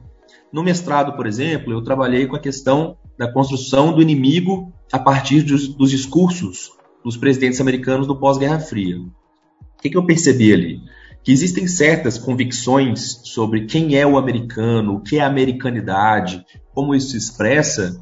No 0.52 0.64
mestrado, 0.64 1.16
por 1.16 1.28
exemplo, 1.28 1.74
eu 1.74 1.82
trabalhei 1.82 2.28
com 2.28 2.36
a 2.36 2.40
questão 2.40 2.98
da 3.18 3.32
construção 3.32 3.94
do 3.94 4.02
inimigo 4.02 4.74
a 4.92 5.00
partir 5.00 5.42
dos, 5.42 5.68
dos 5.68 5.90
discursos 5.90 6.72
dos 7.04 7.16
presidentes 7.16 7.62
americanos 7.62 8.08
do 8.08 8.16
pós-Guerra 8.16 8.60
Fria. 8.60 8.98
O 8.98 9.82
que, 9.82 9.90
que 9.90 9.98
eu 9.98 10.06
percebi 10.06 10.52
ali? 10.52 10.80
Que 11.24 11.32
existem 11.32 11.68
certas 11.68 12.18
convicções 12.18 13.22
sobre 13.24 13.66
quem 13.66 13.96
é 13.96 14.06
o 14.06 14.18
americano, 14.18 14.96
o 14.96 15.02
que 15.02 15.18
é 15.18 15.22
a 15.22 15.28
americanidade, 15.28 16.44
como 16.74 16.96
isso 16.96 17.12
se 17.12 17.18
expressa, 17.18 18.02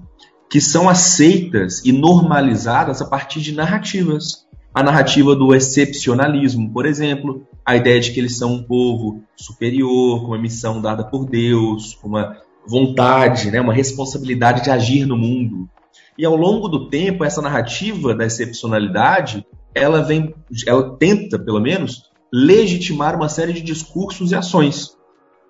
que 0.49 0.61
são 0.61 0.87
aceitas 0.87 1.83
e 1.83 1.91
normalizadas 1.91 3.01
a 3.01 3.05
partir 3.05 3.41
de 3.41 3.53
narrativas. 3.53 4.45
A 4.73 4.81
narrativa 4.81 5.35
do 5.35 5.53
excepcionalismo, 5.53 6.71
por 6.71 6.87
exemplo, 6.87 7.45
a 7.63 7.75
ideia 7.75 7.99
de 7.99 8.11
que 8.11 8.19
eles 8.19 8.37
são 8.37 8.53
um 8.53 8.63
povo 8.63 9.21
superior, 9.35 10.21
com 10.21 10.27
uma 10.27 10.37
missão 10.37 10.81
dada 10.81 11.03
por 11.03 11.25
Deus, 11.25 11.93
com 12.01 12.07
uma 12.07 12.37
vontade, 12.65 13.51
né, 13.51 13.61
uma 13.61 13.73
responsabilidade 13.73 14.63
de 14.63 14.71
agir 14.71 15.05
no 15.05 15.15
mundo. 15.15 15.69
E 16.17 16.25
ao 16.25 16.35
longo 16.35 16.67
do 16.67 16.89
tempo, 16.89 17.23
essa 17.23 17.41
narrativa 17.41 18.15
da 18.15 18.25
excepcionalidade, 18.25 19.45
ela 19.75 20.01
vem, 20.01 20.33
ela 20.65 20.97
tenta, 20.97 21.37
pelo 21.37 21.59
menos, 21.59 22.11
legitimar 22.31 23.15
uma 23.15 23.29
série 23.29 23.53
de 23.53 23.61
discursos 23.61 24.31
e 24.31 24.35
ações 24.35 24.97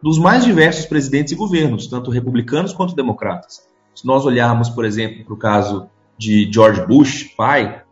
dos 0.01 0.20
mais 0.20 0.44
diversos 0.44 0.86
presidentes 0.86 1.32
e 1.32 1.36
governos, 1.38 1.88
tanto 1.88 2.12
republicanos 2.12 2.74
quanto 2.74 2.94
democratas. 2.94 3.65
Se 3.96 4.06
nós 4.06 4.25
olharmos, 4.25 4.70
por 4.70 4.84
exemplo, 4.84 5.24
para 5.24 5.34
o 5.34 5.38
caso 5.38 5.88
de 6.18 6.50
George 6.51 6.86
Bush, 6.86 7.34
pai, 7.38 7.84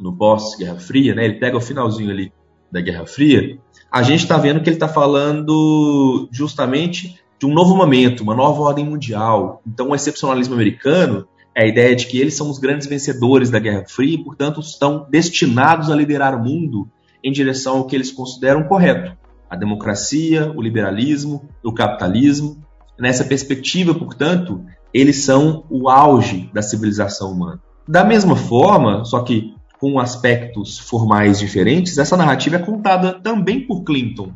no 0.00 0.16
pós-Guerra 0.16 0.78
Fria, 0.78 1.14
né, 1.14 1.24
ele 1.24 1.34
pega 1.34 1.56
o 1.56 1.60
finalzinho 1.60 2.10
ali 2.10 2.32
da 2.70 2.80
Guerra 2.80 3.06
Fria, 3.06 3.58
a 3.90 4.02
gente 4.02 4.20
está 4.20 4.38
vendo 4.38 4.60
que 4.60 4.68
ele 4.68 4.76
está 4.76 4.88
falando 4.88 6.28
justamente 6.30 7.20
de 7.38 7.46
um 7.46 7.52
novo 7.52 7.74
momento, 7.74 8.22
uma 8.22 8.34
nova 8.34 8.60
ordem 8.60 8.84
mundial. 8.84 9.62
Então, 9.66 9.88
o 9.88 9.94
excepcionalismo 9.94 10.54
americano 10.54 11.26
é 11.54 11.64
a 11.64 11.66
ideia 11.66 11.96
de 11.96 12.06
que 12.06 12.18
eles 12.20 12.34
são 12.34 12.48
os 12.48 12.58
grandes 12.58 12.86
vencedores 12.86 13.50
da 13.50 13.58
Guerra 13.58 13.84
Fria 13.88 14.14
e, 14.14 14.22
portanto, 14.22 14.60
estão 14.60 15.06
destinados 15.10 15.90
a 15.90 15.96
liderar 15.96 16.34
o 16.34 16.44
mundo 16.44 16.88
em 17.24 17.32
direção 17.32 17.78
ao 17.78 17.86
que 17.86 17.96
eles 17.96 18.12
consideram 18.12 18.64
correto: 18.64 19.16
a 19.48 19.56
democracia, 19.56 20.52
o 20.54 20.62
liberalismo, 20.62 21.48
o 21.64 21.72
capitalismo. 21.72 22.62
Nessa 22.98 23.24
perspectiva, 23.24 23.94
portanto, 23.94 24.62
eles 24.92 25.24
são 25.24 25.64
o 25.70 25.88
auge 25.88 26.50
da 26.52 26.60
civilização 26.60 27.32
humana. 27.32 27.60
Da 27.88 28.04
mesma 28.04 28.36
forma, 28.36 29.04
só 29.04 29.20
que 29.20 29.54
com 29.80 29.98
aspectos 29.98 30.78
formais 30.78 31.38
diferentes, 31.38 31.96
essa 31.96 32.16
narrativa 32.16 32.56
é 32.56 32.58
contada 32.58 33.14
também 33.14 33.66
por 33.66 33.82
Clinton, 33.82 34.30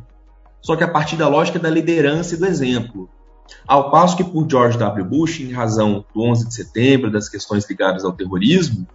só 0.59 0.75
que 0.75 0.83
a 0.83 0.87
partir 0.87 1.15
da 1.15 1.27
lógica 1.27 1.59
da 1.59 1.69
liderança 1.69 2.33
e 2.33 2.37
do 2.37 2.47
exemplo. 2.47 3.07
Ao 3.67 3.91
passo 3.91 4.17
que 4.17 4.23
por 4.23 4.49
George 4.49 4.75
W. 4.79 5.05
Bush, 5.05 5.39
em 5.39 5.51
razão 5.51 6.03
do 6.13 6.21
11 6.23 6.47
de 6.47 6.53
setembro, 6.55 7.11
das 7.11 7.29
questões 7.29 7.69
ligadas 7.69 8.03
ao 8.03 8.11
terrorismo, 8.11 8.87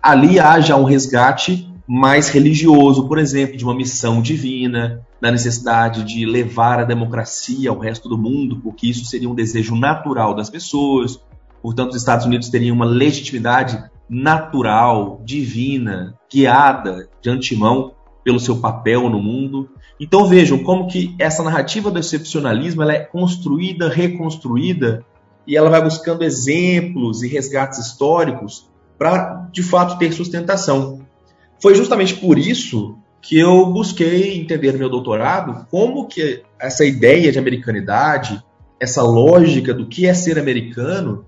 ali 0.00 0.38
há 0.38 0.60
já 0.60 0.76
um 0.76 0.84
resgate 0.84 1.68
mais 1.88 2.28
religioso, 2.28 3.08
por 3.08 3.18
exemplo, 3.18 3.56
de 3.56 3.64
uma 3.64 3.74
missão 3.74 4.22
divina, 4.22 5.04
da 5.20 5.32
necessidade 5.32 6.04
de 6.04 6.24
levar 6.24 6.78
a 6.78 6.84
democracia 6.84 7.70
ao 7.70 7.78
resto 7.78 8.08
do 8.08 8.16
mundo, 8.16 8.60
porque 8.62 8.88
isso 8.88 9.04
seria 9.06 9.28
um 9.28 9.34
desejo 9.34 9.74
natural 9.74 10.34
das 10.34 10.48
pessoas. 10.48 11.20
Portanto, 11.60 11.90
os 11.90 11.96
Estados 11.96 12.26
Unidos 12.26 12.48
teriam 12.48 12.76
uma 12.76 12.84
legitimidade 12.84 13.82
natural, 14.08 15.20
divina, 15.24 16.14
guiada 16.32 17.08
de 17.20 17.30
antemão 17.30 17.92
pelo 18.24 18.40
seu 18.40 18.56
papel 18.56 19.08
no 19.08 19.22
mundo. 19.22 19.70
Então 20.00 20.26
vejam 20.26 20.58
como 20.58 20.88
que 20.88 21.14
essa 21.18 21.42
narrativa 21.42 21.90
do 21.90 21.98
excepcionalismo 21.98 22.82
ela 22.82 22.92
é 22.92 23.00
construída, 23.00 23.88
reconstruída 23.88 25.04
e 25.46 25.56
ela 25.56 25.70
vai 25.70 25.82
buscando 25.82 26.24
exemplos 26.24 27.22
e 27.22 27.28
resgates 27.28 27.78
históricos 27.78 28.68
para 28.98 29.48
de 29.52 29.62
fato 29.62 29.98
ter 29.98 30.12
sustentação. 30.12 31.06
Foi 31.60 31.74
justamente 31.74 32.14
por 32.14 32.38
isso 32.38 32.98
que 33.20 33.38
eu 33.38 33.66
busquei 33.66 34.38
entender 34.38 34.72
no 34.72 34.78
meu 34.78 34.88
doutorado 34.88 35.66
como 35.70 36.06
que 36.06 36.42
essa 36.58 36.84
ideia 36.84 37.32
de 37.32 37.38
americanidade, 37.38 38.42
essa 38.80 39.02
lógica 39.02 39.74
do 39.74 39.86
que 39.86 40.06
é 40.06 40.14
ser 40.14 40.38
americano, 40.38 41.25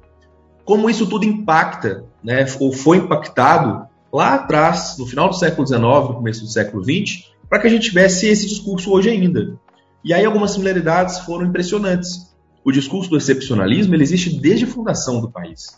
como 0.69 0.91
isso 0.91 1.07
tudo 1.07 1.25
impacta, 1.25 2.05
né, 2.23 2.45
ou 2.61 2.71
foi 2.71 2.99
impactado 2.99 3.87
lá 4.13 4.35
atrás, 4.35 4.97
no 4.99 5.07
final 5.07 5.31
do 5.31 5.35
século 5.35 5.67
XIX, 5.67 5.81
no 5.81 6.15
começo 6.17 6.43
do 6.43 6.51
século 6.51 6.85
XX, 6.85 7.25
para 7.49 7.59
que 7.59 7.67
a 7.67 7.71
gente 7.71 7.89
tivesse 7.89 8.27
esse 8.27 8.47
discurso 8.47 8.93
hoje 8.93 9.09
ainda. 9.09 9.59
E 10.05 10.13
aí 10.13 10.27
algumas 10.27 10.51
similaridades 10.51 11.21
foram 11.21 11.47
impressionantes. 11.47 12.37
O 12.63 12.71
discurso 12.71 13.09
do 13.09 13.17
excepcionalismo 13.17 13.95
ele 13.95 14.03
existe 14.03 14.39
desde 14.39 14.67
a 14.67 14.69
fundação 14.69 15.23
do 15.23 15.31
país. 15.31 15.69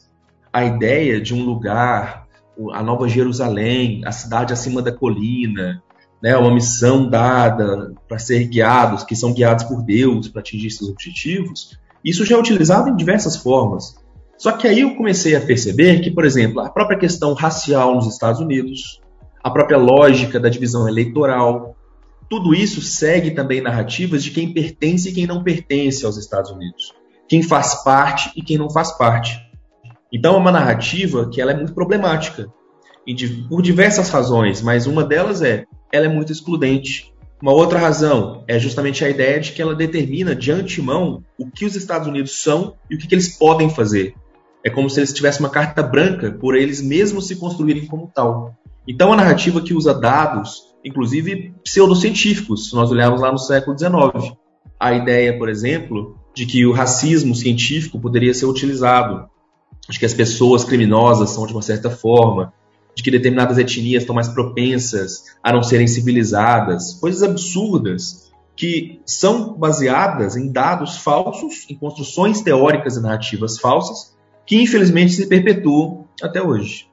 A 0.52 0.64
ideia 0.64 1.20
de 1.20 1.35
um 1.35 1.44
lugar, 1.44 2.26
a 2.73 2.82
Nova 2.82 3.09
Jerusalém, 3.09 4.02
a 4.04 4.11
cidade 4.11 4.52
acima 4.52 4.82
da 4.82 4.90
colina, 4.90 5.80
né, 6.20 6.37
uma 6.37 6.52
missão 6.52 7.09
dada 7.09 7.94
para 8.09 8.18
ser 8.18 8.44
guiados, 8.49 9.04
que 9.04 9.14
são 9.14 9.32
guiados 9.32 9.62
por 9.62 9.85
Deus 9.85 10.26
para 10.26 10.40
atingir 10.40 10.68
seus 10.68 10.90
objetivos, 10.90 11.78
isso 12.04 12.25
já 12.25 12.35
é 12.35 12.40
utilizado 12.40 12.88
em 12.88 12.97
diversas 12.97 13.37
formas. 13.37 14.00
Só 14.40 14.52
que 14.52 14.66
aí 14.66 14.80
eu 14.80 14.97
comecei 14.97 15.37
a 15.37 15.40
perceber 15.42 16.00
que, 16.00 16.11
por 16.11 16.25
exemplo, 16.25 16.61
a 16.61 16.70
própria 16.70 16.99
questão 16.99 17.35
racial 17.35 17.94
nos 17.94 18.06
Estados 18.06 18.40
Unidos, 18.40 18.99
a 19.44 19.50
própria 19.50 19.76
lógica 19.76 20.40
da 20.40 20.49
divisão 20.49 20.88
eleitoral, 20.88 21.76
tudo 22.26 22.54
isso 22.54 22.80
segue 22.80 23.32
também 23.32 23.61
narrativas 23.61 24.25
de 24.25 24.30
quem 24.30 24.50
pertence 24.50 25.11
e 25.11 25.12
quem 25.12 25.26
não 25.26 25.44
pertence 25.44 26.06
aos 26.06 26.16
Estados 26.16 26.50
Unidos, 26.50 26.94
quem 27.28 27.42
faz 27.42 27.85
parte 27.85 28.32
e 28.35 28.40
quem 28.40 28.56
não 28.56 28.70
faz 28.70 28.92
parte. 28.92 29.38
Então 30.11 30.35
é 30.35 30.38
uma 30.38 30.50
narrativa 30.50 31.28
que 31.28 31.38
ela 31.38 31.52
é 31.52 31.54
muito 31.54 31.75
problemática, 31.75 32.50
por 33.47 33.61
diversas 33.61 34.09
razões, 34.09 34.62
mas 34.62 34.87
uma 34.87 35.04
delas 35.04 35.42
é 35.42 35.66
ela 35.92 36.06
é 36.06 36.09
muito 36.09 36.32
excludente. 36.32 37.12
Uma 37.42 37.52
outra 37.52 37.78
razão 37.78 38.42
é 38.49 38.59
justamente 38.59 39.04
a 39.04 39.11
ideia 39.11 39.38
de 39.38 39.52
que 39.52 39.61
ela 39.61 39.75
determina 39.75 40.35
de 40.35 40.50
antemão 40.50 41.23
o 41.38 41.50
que 41.50 41.66
os 41.66 41.76
Estados 41.76 42.09
Unidos 42.09 42.42
são 42.42 42.75
e 42.88 42.94
o 42.94 42.99
que, 42.99 43.06
que 43.06 43.14
eles 43.14 43.37
podem 43.37 43.68
fazer. 43.68 44.14
É 44.64 44.70
como 44.70 44.90
se 44.90 45.00
eles 45.00 45.12
tivessem 45.12 45.40
uma 45.40 45.50
carta 45.50 45.82
branca 45.82 46.30
por 46.30 46.54
eles 46.54 46.82
mesmos 46.82 47.26
se 47.26 47.36
construírem 47.36 47.86
como 47.86 48.10
tal. 48.14 48.54
Então, 48.86 49.12
a 49.12 49.16
narrativa 49.16 49.60
que 49.60 49.74
usa 49.74 49.94
dados, 49.94 50.74
inclusive 50.84 51.54
pseudocientíficos, 51.64 52.68
se 52.68 52.74
nós 52.74 52.90
olharmos 52.90 53.20
lá 53.20 53.30
no 53.30 53.38
século 53.38 53.78
XIX. 53.78 54.34
A 54.78 54.92
ideia, 54.92 55.36
por 55.36 55.48
exemplo, 55.48 56.18
de 56.34 56.46
que 56.46 56.64
o 56.66 56.72
racismo 56.72 57.34
científico 57.34 58.00
poderia 58.00 58.32
ser 58.32 58.46
utilizado, 58.46 59.28
de 59.88 59.98
que 59.98 60.06
as 60.06 60.14
pessoas 60.14 60.64
criminosas 60.64 61.30
são 61.30 61.46
de 61.46 61.52
uma 61.52 61.62
certa 61.62 61.90
forma, 61.90 62.52
de 62.94 63.02
que 63.02 63.10
determinadas 63.10 63.58
etnias 63.58 64.02
estão 64.02 64.14
mais 64.14 64.28
propensas 64.28 65.24
a 65.42 65.52
não 65.52 65.62
serem 65.62 65.86
civilizadas, 65.86 66.94
coisas 66.94 67.22
absurdas 67.22 68.30
que 68.56 69.00
são 69.06 69.54
baseadas 69.54 70.36
em 70.36 70.52
dados 70.52 70.98
falsos, 70.98 71.66
em 71.70 71.74
construções 71.74 72.42
teóricas 72.42 72.96
e 72.96 73.00
narrativas 73.00 73.58
falsas, 73.58 74.14
que 74.50 74.61
infelizmente 74.61 75.12
se 75.12 75.28
perpetuam 75.28 76.09
até 76.21 76.42
hoje. 76.42 76.88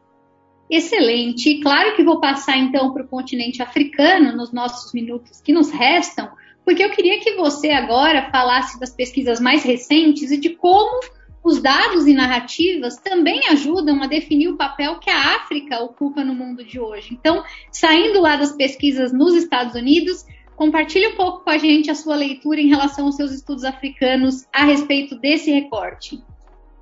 Excelente. 0.70 1.60
Claro 1.60 1.96
que 1.96 2.04
vou 2.04 2.20
passar 2.20 2.56
então 2.56 2.94
para 2.94 3.04
o 3.04 3.08
continente 3.08 3.64
africano 3.64 4.38
nos 4.38 4.54
nossos 4.54 4.94
minutos 4.94 5.42
que 5.42 5.52
nos 5.52 5.72
restam, 5.72 6.30
porque 6.64 6.86
eu 6.86 6.92
queria 6.92 7.20
que 7.20 7.34
você 7.34 7.72
agora 7.72 8.30
falasse 8.30 8.80
das 8.80 8.92
pesquisas 8.92 9.40
mais 9.40 9.64
recentes 9.64 10.30
e 10.30 10.38
de 10.38 10.52
como 10.52 11.00
os 11.44 11.60
dados 11.60 12.06
e 12.06 12.14
narrativas 12.14 12.98
também 12.98 13.48
ajudam 13.50 14.04
a 14.04 14.06
definir 14.06 14.50
o 14.50 14.58
papel 14.58 15.00
que 15.00 15.10
a 15.10 15.38
África 15.38 15.82
ocupa 15.84 16.24
no 16.24 16.36
mundo 16.36 16.64
de 16.64 16.80
hoje. 16.80 17.10
Então, 17.12 17.44
saindo 17.72 18.22
lá 18.22 18.36
das 18.36 18.52
pesquisas 18.52 19.12
nos 19.12 19.34
Estados 19.34 19.74
Unidos, 19.74 20.24
compartilhe 20.56 21.08
um 21.08 21.16
pouco 21.16 21.44
com 21.44 21.50
a 21.50 21.58
gente 21.58 21.90
a 21.90 21.96
sua 21.96 22.16
leitura 22.16 22.62
em 22.62 22.68
relação 22.68 23.08
aos 23.08 23.16
seus 23.16 23.32
estudos 23.32 23.64
africanos 23.64 24.46
a 24.54 24.64
respeito 24.64 25.16
desse 25.16 25.50
recorte. 25.50 26.22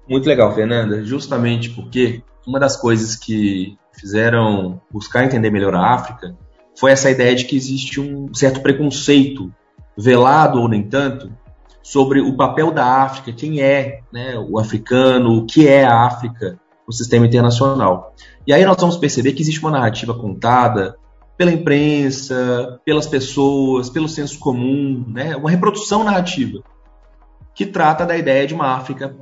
Muito 0.08 0.28
legal, 0.28 0.54
Fernanda. 0.54 1.04
Justamente 1.04 1.70
porque 1.72 2.22
uma 2.46 2.60
das 2.60 2.78
coisas 2.78 3.16
que 3.16 3.78
fizeram 3.94 4.82
buscar 4.92 5.24
entender 5.24 5.50
melhor 5.50 5.74
a 5.76 5.94
África 5.94 6.36
foi 6.78 6.92
essa 6.92 7.10
ideia 7.10 7.36
de 7.36 7.46
que 7.46 7.56
existe 7.56 8.00
um 8.00 8.34
certo 8.34 8.62
preconceito, 8.62 9.52
velado 9.98 10.60
ou 10.60 10.68
nem 10.68 10.84
tanto, 10.84 11.32
sobre 11.82 12.20
o 12.20 12.36
papel 12.36 12.72
da 12.72 13.04
África, 13.04 13.32
quem 13.32 13.62
é 13.62 14.02
né, 14.12 14.38
o 14.38 14.60
africano, 14.60 15.38
o 15.38 15.46
que 15.46 15.68
é 15.68 15.86
a 15.86 16.06
África 16.06 16.60
no 16.86 16.94
sistema 16.94 17.26
internacional. 17.26 18.14
E 18.46 18.54
aí 18.54 18.66
nós 18.66 18.78
vamos 18.78 18.98
perceber 18.98 19.34
que 19.34 19.42
existe 19.42 19.62
uma 19.62 19.72
narrativa 19.72 20.14
contada 20.14 20.98
pela 21.38 21.52
imprensa, 21.52 22.80
pelas 22.84 23.08
pessoas, 23.08 23.90
pelo 23.90 24.10
senso 24.10 24.40
comum, 24.40 25.06
né, 25.08 25.36
uma 25.36 25.50
reprodução 25.50 26.04
narrativa 26.04 26.60
que 27.54 27.66
trata 27.66 28.06
da 28.06 28.18
ideia 28.18 28.46
de 28.46 28.54
uma 28.54 28.76
África 28.76 29.16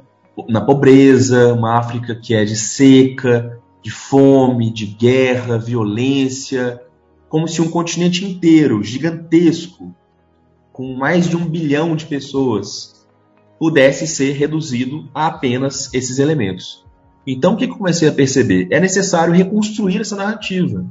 na 0.48 0.62
pobreza, 0.62 1.54
uma 1.54 1.78
África 1.78 2.16
que 2.16 2.34
é 2.34 2.44
de 2.44 2.56
seca, 2.56 3.60
de 3.82 3.92
fome, 3.92 4.72
de 4.72 4.86
guerra, 4.86 5.58
violência, 5.58 6.82
como 7.30 7.48
se 7.48 7.62
um 7.62 7.70
continente 7.70 8.26
inteiro, 8.26 8.84
gigantesco, 8.84 9.94
com 10.72 10.96
mais 10.96 11.28
de 11.28 11.36
um 11.36 11.46
bilhão 11.46 11.96
de 11.96 12.06
pessoas, 12.06 13.06
pudesse 13.60 14.08
ser 14.08 14.34
reduzido 14.34 15.10
a 15.14 15.28
apenas 15.28 15.94
esses 15.94 16.20
elementos. 16.20 16.84
Então, 17.26 17.54
o 17.54 17.58
que 17.58 17.66
eu 17.66 17.78
comecei 17.78 18.10
a 18.10 18.12
perceber? 18.12 18.68
É 18.72 18.80
necessário 18.80 19.34
reconstruir 19.34 20.02
essa 20.02 20.16
narrativa. 20.16 20.86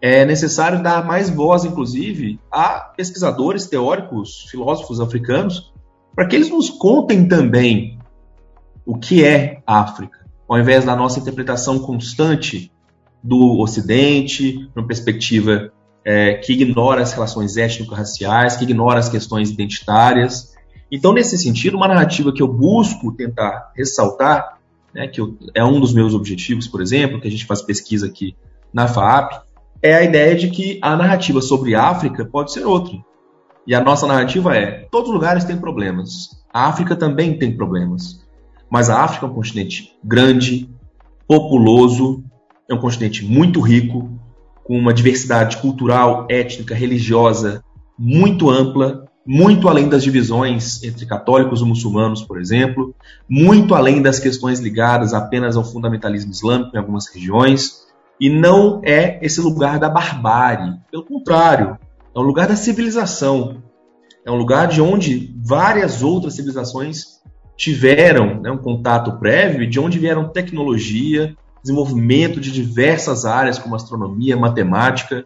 É 0.00 0.24
necessário 0.24 0.82
dar 0.82 1.06
mais 1.06 1.30
voz, 1.30 1.64
inclusive, 1.64 2.38
a 2.50 2.80
pesquisadores, 2.96 3.66
teóricos, 3.66 4.46
filósofos 4.50 5.00
africanos, 5.00 5.72
para 6.14 6.26
que 6.26 6.36
eles 6.36 6.50
nos 6.50 6.68
contem 6.68 7.26
também 7.26 7.98
o 8.86 8.96
que 8.98 9.24
é 9.24 9.62
África 9.66 10.24
ao 10.48 10.58
invés 10.58 10.84
da 10.84 10.94
nossa 10.94 11.18
interpretação 11.18 11.78
constante 11.78 12.70
do 13.22 13.58
Ocidente, 13.58 14.70
uma 14.76 14.86
perspectiva 14.86 15.72
é, 16.04 16.34
que 16.34 16.52
ignora 16.52 17.02
as 17.02 17.12
relações 17.12 17.56
étnico-raciais, 17.56 18.56
que 18.56 18.64
ignora 18.64 18.98
as 18.98 19.08
questões 19.08 19.50
identitárias. 19.50 20.54
Então, 20.92 21.12
nesse 21.12 21.38
sentido, 21.38 21.76
uma 21.76 21.88
narrativa 21.88 22.32
que 22.32 22.42
eu 22.42 22.48
busco 22.48 23.12
tentar 23.12 23.72
ressaltar, 23.74 24.58
né, 24.94 25.08
que 25.08 25.20
eu, 25.20 25.36
é 25.54 25.64
um 25.64 25.80
dos 25.80 25.94
meus 25.94 26.14
objetivos, 26.14 26.68
por 26.68 26.82
exemplo, 26.82 27.20
que 27.20 27.26
a 27.26 27.30
gente 27.30 27.46
faz 27.46 27.62
pesquisa 27.62 28.06
aqui 28.06 28.36
na 28.72 28.86
FAP, 28.86 29.42
é 29.82 29.94
a 29.94 30.02
ideia 30.02 30.36
de 30.36 30.50
que 30.50 30.78
a 30.82 30.94
narrativa 30.94 31.40
sobre 31.40 31.74
África 31.74 32.24
pode 32.24 32.52
ser 32.52 32.64
outra. 32.64 32.96
E 33.66 33.74
a 33.74 33.82
nossa 33.82 34.06
narrativa 34.06 34.54
é: 34.54 34.86
todos 34.90 35.08
os 35.08 35.14
lugares 35.14 35.44
têm 35.44 35.56
problemas. 35.56 36.28
A 36.52 36.68
África 36.68 36.94
também 36.94 37.38
tem 37.38 37.56
problemas. 37.56 38.23
Mas 38.70 38.90
a 38.90 39.02
África 39.02 39.26
é 39.26 39.28
um 39.28 39.34
continente 39.34 39.92
grande, 40.02 40.68
populoso, 41.26 42.24
é 42.68 42.74
um 42.74 42.78
continente 42.78 43.24
muito 43.24 43.60
rico, 43.60 44.10
com 44.64 44.78
uma 44.78 44.94
diversidade 44.94 45.58
cultural, 45.58 46.26
étnica, 46.30 46.74
religiosa 46.74 47.62
muito 47.98 48.50
ampla, 48.50 49.04
muito 49.26 49.68
além 49.68 49.88
das 49.88 50.02
divisões 50.02 50.82
entre 50.82 51.06
católicos 51.06 51.60
e 51.60 51.64
muçulmanos, 51.64 52.22
por 52.22 52.40
exemplo, 52.40 52.94
muito 53.28 53.74
além 53.74 54.02
das 54.02 54.18
questões 54.18 54.60
ligadas 54.60 55.14
apenas 55.14 55.56
ao 55.56 55.64
fundamentalismo 55.64 56.30
islâmico 56.32 56.74
em 56.74 56.78
algumas 56.78 57.06
regiões, 57.08 57.84
e 58.20 58.28
não 58.28 58.80
é 58.84 59.18
esse 59.22 59.40
lugar 59.40 59.78
da 59.78 59.88
barbárie. 59.88 60.74
Pelo 60.90 61.04
contrário, 61.04 61.78
é 62.14 62.18
um 62.18 62.22
lugar 62.22 62.46
da 62.46 62.56
civilização. 62.56 63.62
É 64.24 64.30
um 64.30 64.36
lugar 64.36 64.68
de 64.68 64.80
onde 64.80 65.34
várias 65.42 66.02
outras 66.02 66.34
civilizações 66.34 67.13
tiveram 67.56 68.40
né, 68.40 68.50
um 68.50 68.58
contato 68.58 69.12
prévio 69.18 69.68
de 69.68 69.78
onde 69.78 69.98
vieram 69.98 70.28
tecnologia, 70.28 71.36
desenvolvimento 71.62 72.40
de 72.40 72.50
diversas 72.50 73.24
áreas 73.24 73.58
como 73.58 73.74
astronomia, 73.74 74.36
matemática. 74.36 75.24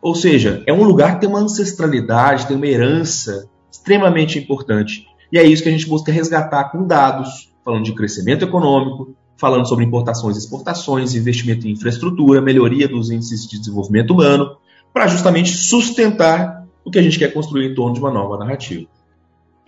Ou 0.00 0.14
seja, 0.14 0.62
é 0.66 0.72
um 0.72 0.82
lugar 0.82 1.14
que 1.14 1.20
tem 1.20 1.28
uma 1.28 1.40
ancestralidade, 1.40 2.46
tem 2.46 2.56
uma 2.56 2.66
herança 2.66 3.48
extremamente 3.70 4.38
importante. 4.38 5.06
E 5.30 5.38
é 5.38 5.44
isso 5.44 5.62
que 5.62 5.68
a 5.68 5.72
gente 5.72 5.88
busca 5.88 6.10
resgatar 6.10 6.70
com 6.70 6.86
dados, 6.86 7.52
falando 7.64 7.84
de 7.84 7.92
crescimento 7.92 8.44
econômico, 8.44 9.14
falando 9.36 9.68
sobre 9.68 9.84
importações 9.84 10.36
e 10.36 10.40
exportações, 10.40 11.14
investimento 11.14 11.66
em 11.68 11.72
infraestrutura, 11.72 12.40
melhoria 12.40 12.88
dos 12.88 13.10
índices 13.10 13.46
de 13.46 13.58
desenvolvimento 13.58 14.12
humano, 14.12 14.56
para 14.92 15.06
justamente 15.06 15.50
sustentar 15.50 16.66
o 16.84 16.90
que 16.90 16.98
a 16.98 17.02
gente 17.02 17.18
quer 17.18 17.32
construir 17.32 17.70
em 17.70 17.74
torno 17.74 17.94
de 17.94 18.00
uma 18.00 18.10
nova 18.10 18.36
narrativa. 18.38 18.88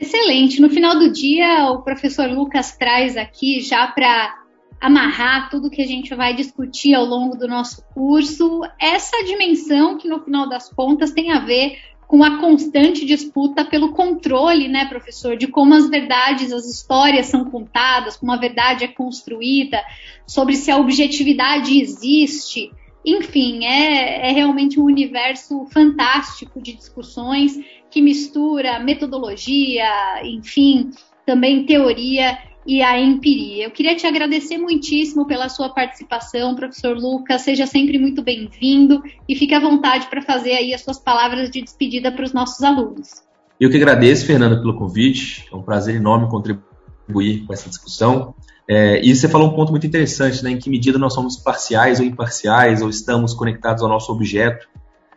Excelente. 0.01 0.63
No 0.63 0.71
final 0.71 0.99
do 0.99 1.13
dia, 1.13 1.71
o 1.71 1.83
professor 1.83 2.27
Lucas 2.27 2.75
traz 2.75 3.19
aqui 3.19 3.61
já 3.61 3.87
para 3.87 4.41
amarrar 4.81 5.51
tudo 5.51 5.71
que 5.71 5.83
a 5.83 5.87
gente 5.87 6.15
vai 6.15 6.35
discutir 6.35 6.95
ao 6.95 7.05
longo 7.05 7.37
do 7.37 7.47
nosso 7.47 7.85
curso, 7.93 8.63
essa 8.81 9.23
dimensão 9.25 9.99
que 9.99 10.09
no 10.09 10.21
final 10.21 10.49
das 10.49 10.71
contas 10.71 11.13
tem 11.13 11.31
a 11.31 11.41
ver 11.41 11.77
com 12.07 12.25
a 12.25 12.39
constante 12.39 13.05
disputa 13.05 13.65
pelo 13.65 13.93
controle, 13.93 14.67
né, 14.69 14.87
professor, 14.87 15.37
de 15.37 15.47
como 15.47 15.75
as 15.75 15.89
verdades, 15.89 16.51
as 16.51 16.65
histórias 16.65 17.27
são 17.27 17.45
contadas, 17.45 18.17
como 18.17 18.33
a 18.33 18.37
verdade 18.37 18.85
é 18.85 18.89
construída, 18.89 19.81
sobre 20.27 20.57
se 20.57 20.71
a 20.71 20.79
objetividade 20.79 21.79
existe. 21.79 22.73
Enfim, 23.05 23.65
é, 23.65 24.29
é 24.29 24.33
realmente 24.33 24.81
um 24.81 24.85
universo 24.85 25.67
fantástico 25.67 26.61
de 26.61 26.73
discussões 26.73 27.57
que 27.91 28.01
mistura 28.01 28.79
metodologia, 28.79 29.85
enfim, 30.25 30.91
também 31.27 31.67
teoria 31.67 32.39
e 32.67 32.83
a 32.83 32.99
empiria. 32.99 33.65
Eu 33.65 33.71
queria 33.71 33.97
te 33.97 34.07
agradecer 34.07 34.59
muitíssimo 34.59 35.27
pela 35.27 35.49
sua 35.49 35.71
participação, 35.71 36.55
professor 36.55 36.97
Lucas. 36.97 37.43
Seja 37.43 37.67
sempre 37.67 37.99
muito 37.99 38.23
bem-vindo 38.23 39.03
e 39.29 39.35
fique 39.35 39.55
à 39.55 39.61
vontade 39.61 40.07
para 40.09 40.23
fazer 40.23 40.53
aí 40.53 40.75
as 40.75 40.83
suas 40.83 40.99
palavras 40.99 41.51
de 41.51 41.63
despedida 41.63 42.13
para 42.13 42.25
os 42.25 42.33
nossos 42.33 42.63
alunos. 42.63 43.23
Eu 43.59 43.71
que 43.71 43.77
agradeço, 43.77 44.27
Fernanda, 44.27 44.57
pelo 44.57 44.77
convite. 44.77 45.47
É 45.53 45.57
um 45.57 45.63
prazer 45.63 45.97
enorme 45.97 46.29
contribuir 46.29 47.45
com 47.47 47.53
essa 47.53 47.69
discussão. 47.69 48.35
É, 48.69 49.05
e 49.05 49.15
você 49.15 49.29
falou 49.29 49.49
um 49.49 49.55
ponto 49.55 49.71
muito 49.71 49.87
interessante, 49.87 50.45
né? 50.45 50.53
Em 50.53 50.59
que 50.59 50.71
medida 50.71 50.99
nós 50.99 51.13
somos 51.13 51.37
parciais 51.37 51.99
ou 51.99 52.07
imparciais, 52.07 52.81
ou 52.83 52.89
estamos 52.89 53.35
conectados 53.35 53.83
ao 53.83 53.89
nosso 53.89 54.13
objeto, 54.13 54.69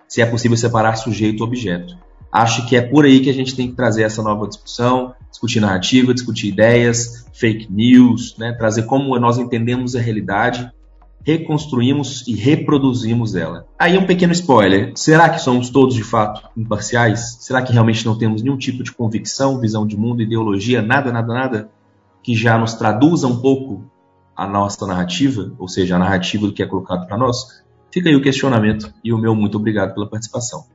se 0.07 0.21
é 0.21 0.25
possível 0.25 0.57
separar 0.57 0.95
sujeito 0.95 1.39
e 1.39 1.43
objeto. 1.43 1.95
Acho 2.33 2.65
que 2.65 2.75
é 2.75 2.81
por 2.81 3.05
aí 3.05 3.19
que 3.19 3.29
a 3.29 3.33
gente 3.33 3.55
tem 3.55 3.67
que 3.67 3.75
trazer 3.75 4.01
essa 4.01 4.23
nova 4.23 4.47
discussão, 4.47 5.13
discutir 5.29 5.59
narrativa, 5.59 6.15
discutir 6.15 6.47
ideias, 6.47 7.27
fake 7.31 7.71
news, 7.71 8.35
né? 8.39 8.53
trazer 8.53 8.87
como 8.87 9.15
nós 9.19 9.37
entendemos 9.37 9.95
a 9.95 10.01
realidade, 10.01 10.67
reconstruímos 11.23 12.27
e 12.27 12.33
reproduzimos 12.33 13.35
ela. 13.35 13.67
Aí 13.77 13.95
um 13.99 14.07
pequeno 14.07 14.33
spoiler: 14.33 14.93
será 14.95 15.29
que 15.29 15.39
somos 15.39 15.69
todos 15.69 15.93
de 15.93 16.03
fato 16.03 16.49
imparciais? 16.57 17.37
Será 17.39 17.61
que 17.61 17.71
realmente 17.71 18.03
não 18.03 18.17
temos 18.17 18.41
nenhum 18.41 18.57
tipo 18.57 18.81
de 18.81 18.91
convicção, 18.91 19.59
visão 19.59 19.85
de 19.85 19.95
mundo, 19.95 20.23
ideologia, 20.23 20.81
nada, 20.81 21.11
nada, 21.11 21.31
nada 21.31 21.69
que 22.23 22.35
já 22.35 22.57
nos 22.57 22.73
traduza 22.73 23.27
um 23.27 23.39
pouco 23.41 23.85
a 24.35 24.47
nossa 24.47 24.87
narrativa, 24.87 25.53
ou 25.59 25.67
seja, 25.67 25.97
a 25.97 25.99
narrativa 25.99 26.47
do 26.47 26.53
que 26.53 26.63
é 26.63 26.65
colocado 26.65 27.05
para 27.05 27.15
nós? 27.15 27.61
Fica 27.91 28.09
aí 28.09 28.15
o 28.15 28.23
questionamento 28.23 28.91
e 29.03 29.13
o 29.13 29.19
meu 29.19 29.35
muito 29.35 29.55
obrigado 29.55 29.93
pela 29.93 30.09
participação. 30.09 30.65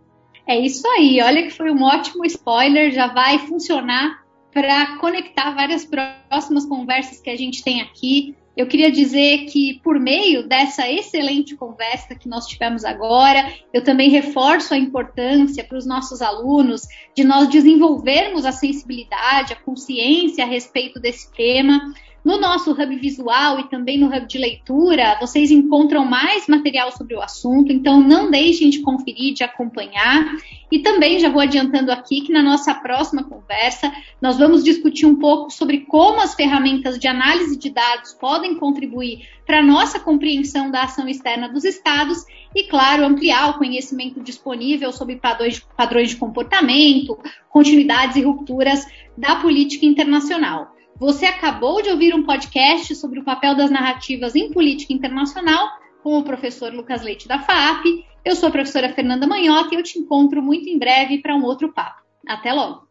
É 0.49 0.59
isso 0.59 0.89
aí. 0.89 1.21
Olha 1.21 1.43
que 1.43 1.51
foi 1.51 1.71
um 1.71 1.83
ótimo 1.83 2.25
spoiler. 2.25 2.91
Já 2.91 3.09
vai 3.09 3.39
funcionar 3.41 4.25
para 4.51 4.97
conectar 4.97 5.51
várias 5.51 5.85
próximas 5.85 6.65
conversas 6.65 7.21
que 7.21 7.29
a 7.29 7.37
gente 7.37 7.63
tem 7.63 7.83
aqui. 7.83 8.35
eu 8.57 8.67
queria 8.67 8.91
dizer 8.91 9.45
que, 9.45 9.79
por 9.85 10.01
meio 10.01 10.49
dessa 10.49 10.91
excelente 10.91 11.55
conversa 11.55 12.17
que 12.17 12.29
nós 12.29 12.47
tivemos 12.47 12.85
agora, 12.85 13.55
eu 13.73 13.85
também 13.85 14.11
reforço 14.11 14.75
a 14.75 14.79
importância 14.79 15.63
para 15.63 15.79
os 15.79 15.87
nossos 15.87 16.21
alunos 16.21 16.83
de 17.15 17.23
nós 17.23 17.49
desenvolvermos 17.49 18.45
a 18.45 18.51
sensibilidade, 18.51 19.53
a 19.53 19.57
consciência 19.57 20.43
a 20.43 20.49
respeito 20.49 20.99
desse 20.99 21.31
tema. 21.33 21.93
No 22.29 22.39
nosso 22.39 22.73
hub 22.73 22.97
visual 22.97 23.59
e 23.59 23.71
também 23.71 23.97
no 23.97 24.09
hub 24.09 24.27
de 24.27 24.37
leitura, 24.37 25.17
vocês 25.19 25.51
encontram 25.51 26.05
mais 26.05 26.47
material 26.47 26.93
sobre 26.93 27.15
o 27.15 27.23
assunto, 27.23 27.73
então 27.73 28.03
não 28.03 28.31
deixem 28.31 28.69
de 28.69 28.83
conferir, 28.83 29.33
de 29.33 29.43
acompanhar. 29.43 30.37
E 30.71 30.81
também 30.81 31.19
já 31.19 31.31
vou 31.31 31.41
adiantando 31.41 31.91
aqui 31.91 32.21
que 32.21 32.31
na 32.31 32.43
nossa 32.43 32.75
próxima 32.75 33.25
conversa 33.25 33.91
nós 34.21 34.37
vamos 34.37 34.63
discutir 34.63 35.07
um 35.07 35.15
pouco 35.17 35.51
sobre 35.51 35.87
como 35.87 36.21
as 36.21 36.35
ferramentas 36.35 36.99
de 36.99 37.09
análise 37.09 37.57
de 37.57 37.71
dados 37.71 38.13
podem 38.13 38.57
contribuir 38.57 39.27
para 39.47 39.61
a 39.61 39.65
nossa 39.65 39.99
compreensão 39.99 40.71
da 40.71 40.83
ação 40.83 41.09
externa 41.09 41.49
dos 41.49 41.65
estados 41.65 42.27
e, 42.55 42.65
claro, 42.65 43.07
ampliar 43.07 43.49
o 43.49 43.59
conhecimento 43.59 44.21
disponível 44.21 44.93
sobre 44.93 45.17
padrões, 45.17 45.67
padrões 45.75 46.11
de 46.11 46.17
comportamento, 46.17 47.19
continuidades 47.49 48.17
e 48.17 48.23
rupturas 48.23 48.87
da 49.17 49.37
política 49.37 49.87
internacional. 49.87 50.77
Você 50.99 51.27
acabou 51.27 51.81
de 51.81 51.91
ouvir 51.91 52.13
um 52.13 52.25
podcast 52.25 52.93
sobre 52.97 53.21
o 53.21 53.25
papel 53.25 53.55
das 53.55 53.71
narrativas 53.71 54.35
em 54.35 54.51
política 54.51 54.93
internacional 54.93 55.69
com 56.03 56.19
o 56.19 56.25
professor 56.25 56.73
Lucas 56.73 57.03
Leite 57.03 57.29
da 57.29 57.39
FAP. 57.39 58.05
Eu 58.25 58.35
sou 58.35 58.49
a 58.49 58.53
professora 58.53 58.93
Fernanda 58.93 59.25
Manhota 59.25 59.73
e 59.73 59.79
eu 59.79 59.83
te 59.83 59.97
encontro 59.97 60.43
muito 60.43 60.69
em 60.69 60.77
breve 60.77 61.19
para 61.19 61.37
um 61.37 61.45
outro 61.45 61.73
papo. 61.73 62.03
Até 62.27 62.53
logo! 62.53 62.89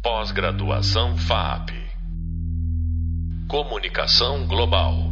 Pós-graduação 0.00 1.16
FAP 1.16 1.70
Comunicação 3.48 4.46
Global 4.46 5.11